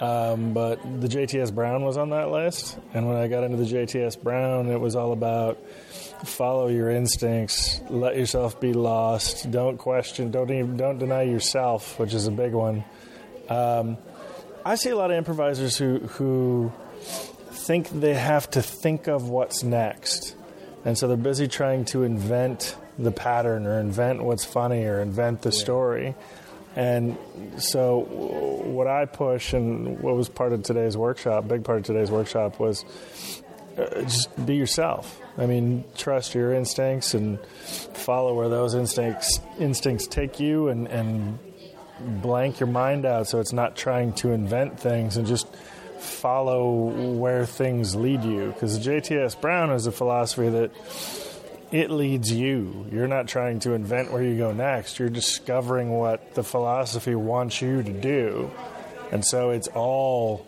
Um, 0.00 0.54
but 0.54 0.80
the 1.00 1.08
JTS 1.08 1.54
Brown 1.54 1.84
was 1.84 1.98
on 1.98 2.10
that 2.10 2.30
list, 2.30 2.78
and 2.94 3.06
when 3.06 3.18
I 3.18 3.28
got 3.28 3.44
into 3.44 3.58
the 3.58 3.66
JTS 3.66 4.22
Brown, 4.22 4.70
it 4.70 4.80
was 4.80 4.96
all 4.96 5.12
about 5.12 5.58
follow 6.24 6.68
your 6.68 6.88
instincts, 6.88 7.82
let 7.90 8.16
yourself 8.16 8.58
be 8.60 8.72
lost, 8.72 9.50
don't 9.50 9.76
question, 9.76 10.30
don't 10.30 10.50
even 10.50 10.78
don't 10.78 10.98
deny 10.98 11.22
yourself, 11.22 11.98
which 11.98 12.14
is 12.14 12.26
a 12.26 12.30
big 12.30 12.54
one. 12.54 12.82
Um, 13.50 13.98
I 14.64 14.76
see 14.76 14.88
a 14.88 14.96
lot 14.96 15.10
of 15.10 15.18
improvisers 15.18 15.76
who 15.76 15.98
who 15.98 16.72
think 17.50 17.88
they 17.90 18.14
have 18.14 18.48
to 18.52 18.62
think 18.62 19.06
of 19.06 19.28
what's 19.28 19.62
next, 19.62 20.34
and 20.84 20.96
so 20.96 21.08
they're 21.08 21.16
busy 21.16 21.48
trying 21.48 21.84
to 21.86 22.04
invent 22.04 22.76
the 22.98 23.10
pattern 23.10 23.66
or 23.66 23.80
invent 23.80 24.22
what's 24.22 24.44
funny 24.44 24.84
or 24.84 25.00
invent 25.00 25.42
the 25.42 25.52
story. 25.52 26.14
And 26.76 27.18
so, 27.56 27.98
what 27.98 28.86
I 28.86 29.04
push 29.04 29.52
and 29.52 29.98
what 30.00 30.14
was 30.14 30.28
part 30.28 30.52
of 30.52 30.62
today's 30.62 30.96
workshop, 30.96 31.48
big 31.48 31.64
part 31.64 31.78
of 31.78 31.84
today's 31.84 32.12
workshop, 32.12 32.60
was 32.60 32.84
uh, 33.76 34.02
just 34.02 34.46
be 34.46 34.54
yourself. 34.54 35.20
I 35.36 35.46
mean, 35.46 35.84
trust 35.96 36.34
your 36.34 36.54
instincts 36.54 37.14
and 37.14 37.44
follow 37.94 38.34
where 38.34 38.48
those 38.48 38.74
instincts 38.74 39.40
instincts 39.58 40.06
take 40.06 40.38
you, 40.38 40.68
and, 40.68 40.86
and 40.86 41.40
blank 42.22 42.60
your 42.60 42.68
mind 42.68 43.04
out 43.04 43.26
so 43.26 43.40
it's 43.40 43.52
not 43.52 43.76
trying 43.76 44.12
to 44.14 44.30
invent 44.30 44.78
things 44.78 45.16
and 45.16 45.26
just 45.26 45.46
follow 46.00 46.72
where 47.12 47.46
things 47.46 47.94
lead 47.94 48.24
you. 48.24 48.48
Because 48.52 48.78
JTS 48.78 49.40
Brown 49.40 49.70
is 49.70 49.86
a 49.86 49.92
philosophy 49.92 50.48
that 50.48 50.72
it 51.70 51.90
leads 51.90 52.32
you. 52.32 52.86
You're 52.90 53.08
not 53.08 53.28
trying 53.28 53.60
to 53.60 53.74
invent 53.74 54.12
where 54.12 54.22
you 54.22 54.36
go 54.36 54.52
next. 54.52 54.98
You're 54.98 55.08
discovering 55.08 55.90
what 55.90 56.34
the 56.34 56.42
philosophy 56.42 57.14
wants 57.14 57.62
you 57.62 57.82
to 57.82 57.92
do. 57.92 58.50
And 59.12 59.24
so 59.24 59.50
it's 59.50 59.68
all, 59.68 60.46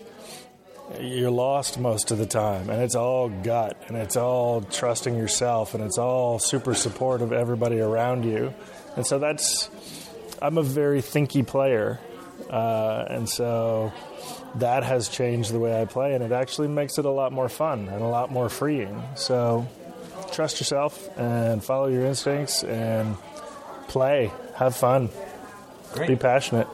you're 1.00 1.30
lost 1.30 1.78
most 1.78 2.10
of 2.10 2.18
the 2.18 2.26
time. 2.26 2.70
And 2.70 2.82
it's 2.82 2.96
all 2.96 3.28
gut. 3.28 3.80
And 3.86 3.96
it's 3.96 4.16
all 4.16 4.62
trusting 4.62 5.16
yourself. 5.16 5.74
And 5.74 5.84
it's 5.84 5.98
all 5.98 6.38
super 6.38 6.74
support 6.74 7.22
of 7.22 7.32
everybody 7.32 7.78
around 7.78 8.24
you. 8.24 8.52
And 8.96 9.06
so 9.06 9.18
that's, 9.18 9.70
I'm 10.40 10.58
a 10.58 10.62
very 10.62 11.02
thinky 11.02 11.46
player. 11.46 12.00
Uh, 12.50 13.04
and 13.08 13.28
so 13.28 13.92
that 14.56 14.84
has 14.84 15.08
changed 15.08 15.52
the 15.52 15.58
way 15.58 15.80
I 15.80 15.84
play. 15.84 16.14
And 16.14 16.22
it 16.22 16.32
actually 16.32 16.68
makes 16.68 16.98
it 16.98 17.04
a 17.04 17.10
lot 17.10 17.32
more 17.32 17.48
fun 17.48 17.88
and 17.88 18.02
a 18.02 18.06
lot 18.06 18.30
more 18.30 18.48
freeing. 18.48 19.02
So, 19.14 19.66
trust 20.32 20.60
yourself 20.60 21.08
and 21.18 21.62
follow 21.62 21.88
your 21.88 22.04
instincts 22.06 22.62
and 22.64 23.16
play, 23.88 24.32
have 24.56 24.74
fun, 24.74 25.10
Great. 25.92 26.08
be 26.08 26.16
passionate. 26.16 26.66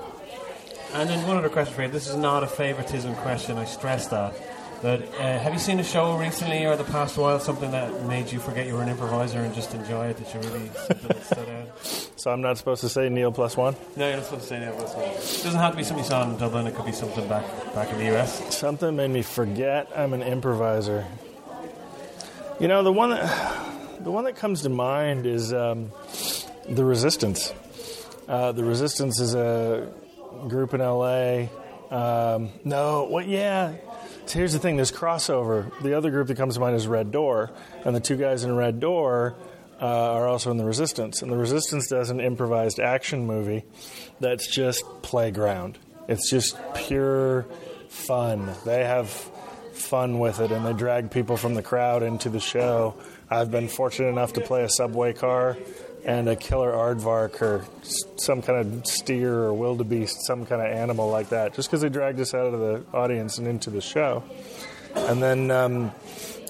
And 0.94 1.08
then 1.10 1.26
one 1.26 1.36
other 1.36 1.48
question 1.48 1.74
for 1.74 1.82
you. 1.82 1.88
This 1.88 2.08
is 2.08 2.16
not 2.16 2.42
a 2.42 2.46
favoritism 2.46 3.14
question. 3.16 3.58
I 3.58 3.64
stress 3.64 4.08
that. 4.08 4.34
But 4.80 5.02
uh, 5.14 5.38
have 5.38 5.52
you 5.52 5.58
seen 5.58 5.80
a 5.80 5.84
show 5.84 6.16
recently 6.16 6.64
or 6.64 6.76
the 6.76 6.84
past 6.84 7.16
while 7.16 7.40
something 7.40 7.72
that 7.72 8.04
made 8.04 8.30
you 8.30 8.38
forget 8.38 8.66
you 8.66 8.74
were 8.74 8.82
an 8.82 8.88
improviser 8.88 9.40
and 9.40 9.52
just 9.52 9.74
enjoy 9.74 10.06
it? 10.06 10.18
That 10.18 10.34
you 10.34 10.40
really 10.50 10.68
that 10.68 11.24
stood 11.26 11.48
out? 11.48 12.12
So 12.16 12.30
I'm 12.30 12.40
not 12.40 12.58
supposed 12.58 12.82
to 12.82 12.88
say 12.88 13.08
Neil 13.08 13.32
plus 13.32 13.56
one. 13.56 13.74
No, 13.96 14.06
you're 14.06 14.16
not 14.16 14.26
supposed 14.26 14.44
to 14.44 14.48
say 14.48 14.60
Neil 14.60 14.74
Plus 14.74 14.94
one. 14.94 15.04
It 15.04 15.16
doesn't 15.16 15.58
have 15.58 15.72
to 15.72 15.76
be 15.76 15.82
something 15.82 16.04
you 16.04 16.08
saw 16.08 16.30
in 16.30 16.36
Dublin. 16.38 16.66
It 16.66 16.74
could 16.76 16.86
be 16.86 16.92
something 16.92 17.26
back 17.28 17.44
back 17.74 17.90
in 17.90 17.98
the 17.98 18.16
US. 18.16 18.56
Something 18.56 18.94
made 18.94 19.10
me 19.10 19.22
forget 19.22 19.90
I'm 19.96 20.12
an 20.12 20.22
improviser. 20.22 21.06
You 22.60 22.68
know, 22.68 22.82
the 22.82 22.92
one 22.92 23.10
that 23.10 23.24
the 24.04 24.10
one 24.12 24.24
that 24.24 24.36
comes 24.36 24.62
to 24.62 24.68
mind 24.68 25.26
is 25.26 25.52
um, 25.52 25.90
the 26.68 26.84
Resistance. 26.84 27.52
Uh, 28.28 28.52
the 28.52 28.62
Resistance 28.64 29.18
is 29.18 29.34
a 29.34 29.90
group 30.48 30.72
in 30.74 30.80
LA. 30.80 31.46
Um, 31.90 32.50
no, 32.64 33.04
what? 33.04 33.26
Yeah. 33.26 33.74
Here's 34.30 34.52
the 34.52 34.58
thing: 34.58 34.76
there's 34.76 34.92
crossover. 34.92 35.70
The 35.82 35.94
other 35.94 36.10
group 36.10 36.28
that 36.28 36.36
comes 36.36 36.54
to 36.54 36.60
mind 36.60 36.76
is 36.76 36.86
Red 36.86 37.10
Door, 37.12 37.50
and 37.84 37.96
the 37.96 38.00
two 38.00 38.16
guys 38.16 38.44
in 38.44 38.54
Red 38.54 38.80
Door 38.80 39.36
uh, 39.80 39.86
are 39.86 40.28
also 40.28 40.50
in 40.50 40.56
the 40.56 40.64
Resistance. 40.64 41.22
And 41.22 41.32
the 41.32 41.36
Resistance 41.36 41.88
does 41.88 42.10
an 42.10 42.20
improvised 42.20 42.80
action 42.80 43.26
movie 43.26 43.64
that's 44.20 44.46
just 44.46 44.84
playground. 45.02 45.78
It's 46.08 46.30
just 46.30 46.58
pure 46.74 47.46
fun. 47.88 48.50
They 48.64 48.84
have 48.84 49.08
fun 49.72 50.18
with 50.18 50.40
it, 50.40 50.50
and 50.52 50.66
they 50.66 50.72
drag 50.72 51.10
people 51.10 51.36
from 51.36 51.54
the 51.54 51.62
crowd 51.62 52.02
into 52.02 52.28
the 52.28 52.40
show. 52.40 52.94
I've 53.30 53.50
been 53.50 53.68
fortunate 53.68 54.08
enough 54.08 54.34
to 54.34 54.40
play 54.40 54.64
a 54.64 54.68
subway 54.68 55.12
car 55.12 55.56
and 56.08 56.26
a 56.26 56.34
killer 56.34 56.72
aardvark 56.72 57.42
or 57.42 57.66
some 58.16 58.40
kind 58.40 58.58
of 58.58 58.86
steer 58.86 59.30
or 59.30 59.52
wildebeest, 59.52 60.24
some 60.26 60.46
kind 60.46 60.62
of 60.62 60.68
animal 60.68 61.10
like 61.10 61.28
that, 61.28 61.52
just 61.52 61.68
because 61.68 61.82
they 61.82 61.90
dragged 61.90 62.18
us 62.18 62.32
out 62.32 62.54
of 62.54 62.58
the 62.58 62.82
audience 62.96 63.36
and 63.36 63.46
into 63.46 63.68
the 63.68 63.82
show. 63.82 64.24
And 64.94 65.22
then 65.22 65.50
um, 65.50 65.92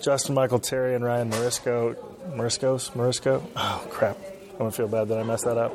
Justin 0.00 0.36
Michael 0.36 0.60
Terry 0.60 0.94
and 0.94 1.04
Ryan 1.04 1.30
Marisco, 1.30 1.96
Mariscos, 2.36 2.92
Marisco. 2.92 3.42
Oh 3.56 3.84
crap! 3.90 4.16
I'm 4.52 4.58
gonna 4.58 4.70
feel 4.70 4.86
bad 4.86 5.08
that 5.08 5.18
I 5.18 5.24
messed 5.24 5.44
that 5.44 5.58
up. 5.58 5.74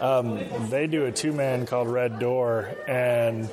Um, 0.00 0.38
they 0.70 0.86
do 0.86 1.06
a 1.06 1.10
two 1.10 1.32
man 1.32 1.66
called 1.66 1.88
Red 1.88 2.20
Door, 2.20 2.72
and 2.86 3.50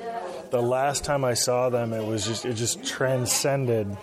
the 0.52 0.62
last 0.62 1.04
time 1.04 1.26
I 1.26 1.34
saw 1.34 1.70
them, 1.72 1.92
it 1.92 2.06
was 2.06 2.24
just 2.24 2.46
it 2.46 2.54
just 2.54 2.86
transcended 2.86 3.98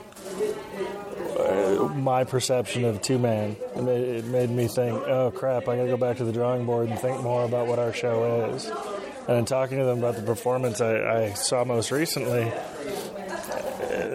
my 1.88 2.24
perception 2.24 2.84
of 2.84 3.02
two 3.02 3.18
man. 3.18 3.56
It 3.76 3.82
made, 3.82 4.08
it 4.08 4.24
made 4.26 4.50
me 4.50 4.68
think, 4.68 4.94
oh 5.06 5.30
crap, 5.30 5.68
I 5.68 5.76
gotta 5.76 5.88
go 5.88 5.96
back 5.96 6.18
to 6.18 6.24
the 6.24 6.32
drawing 6.32 6.66
board 6.66 6.88
and 6.88 6.98
think 6.98 7.22
more 7.22 7.44
about 7.44 7.66
what 7.66 7.78
our 7.78 7.92
show 7.92 8.50
is. 8.54 8.70
And 9.28 9.38
in 9.38 9.44
talking 9.44 9.78
to 9.78 9.84
them 9.84 9.98
about 9.98 10.16
the 10.16 10.22
performance 10.22 10.80
I, 10.80 10.96
I 10.96 11.32
saw 11.34 11.64
most 11.64 11.90
recently, 11.90 12.52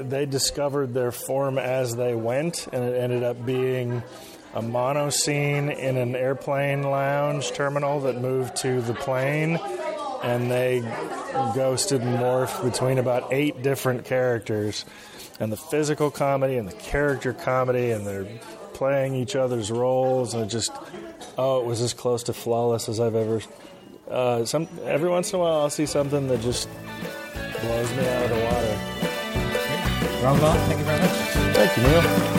they 0.01 0.25
discovered 0.25 0.93
their 0.93 1.11
form 1.11 1.57
as 1.57 1.95
they 1.95 2.13
went, 2.13 2.67
and 2.71 2.83
it 2.83 2.97
ended 2.97 3.23
up 3.23 3.45
being 3.45 4.03
a 4.53 4.61
mono 4.61 5.09
scene 5.09 5.69
in 5.69 5.97
an 5.97 6.15
airplane 6.15 6.83
lounge 6.83 7.51
terminal 7.51 8.01
that 8.01 8.19
moved 8.19 8.55
to 8.57 8.81
the 8.81 8.93
plane, 8.93 9.59
and 10.23 10.49
they 10.49 10.81
ghosted 11.55 12.01
and 12.01 12.17
morphed 12.17 12.63
between 12.63 12.97
about 12.97 13.31
eight 13.31 13.61
different 13.61 14.05
characters, 14.05 14.83
and 15.39 15.51
the 15.51 15.57
physical 15.57 16.09
comedy 16.09 16.57
and 16.57 16.67
the 16.67 16.75
character 16.75 17.33
comedy, 17.33 17.91
and 17.91 18.05
they're 18.05 18.25
playing 18.73 19.15
each 19.15 19.35
other's 19.35 19.71
roles, 19.71 20.33
and 20.33 20.43
it 20.43 20.47
just 20.47 20.71
oh, 21.37 21.59
it 21.59 21.65
was 21.65 21.81
as 21.81 21.93
close 21.93 22.23
to 22.23 22.33
flawless 22.33 22.89
as 22.89 22.99
I've 22.99 23.15
ever. 23.15 23.41
Uh, 24.09 24.45
some 24.45 24.67
every 24.83 25.09
once 25.09 25.31
in 25.33 25.39
a 25.39 25.41
while, 25.41 25.61
I'll 25.61 25.69
see 25.69 25.85
something 25.85 26.27
that 26.27 26.41
just 26.41 26.69
blows 27.61 27.91
me 27.95 28.07
out 28.07 28.23
of 28.23 28.29
the 28.29 28.43
water. 28.45 28.77
Round 30.23 30.43
on. 30.43 30.57
Thank 30.67 30.79
you 30.79 30.85
very 30.85 31.01
much. 31.01 31.11
Thank 31.55 31.77
you, 31.77 31.83
Neil. 31.83 32.36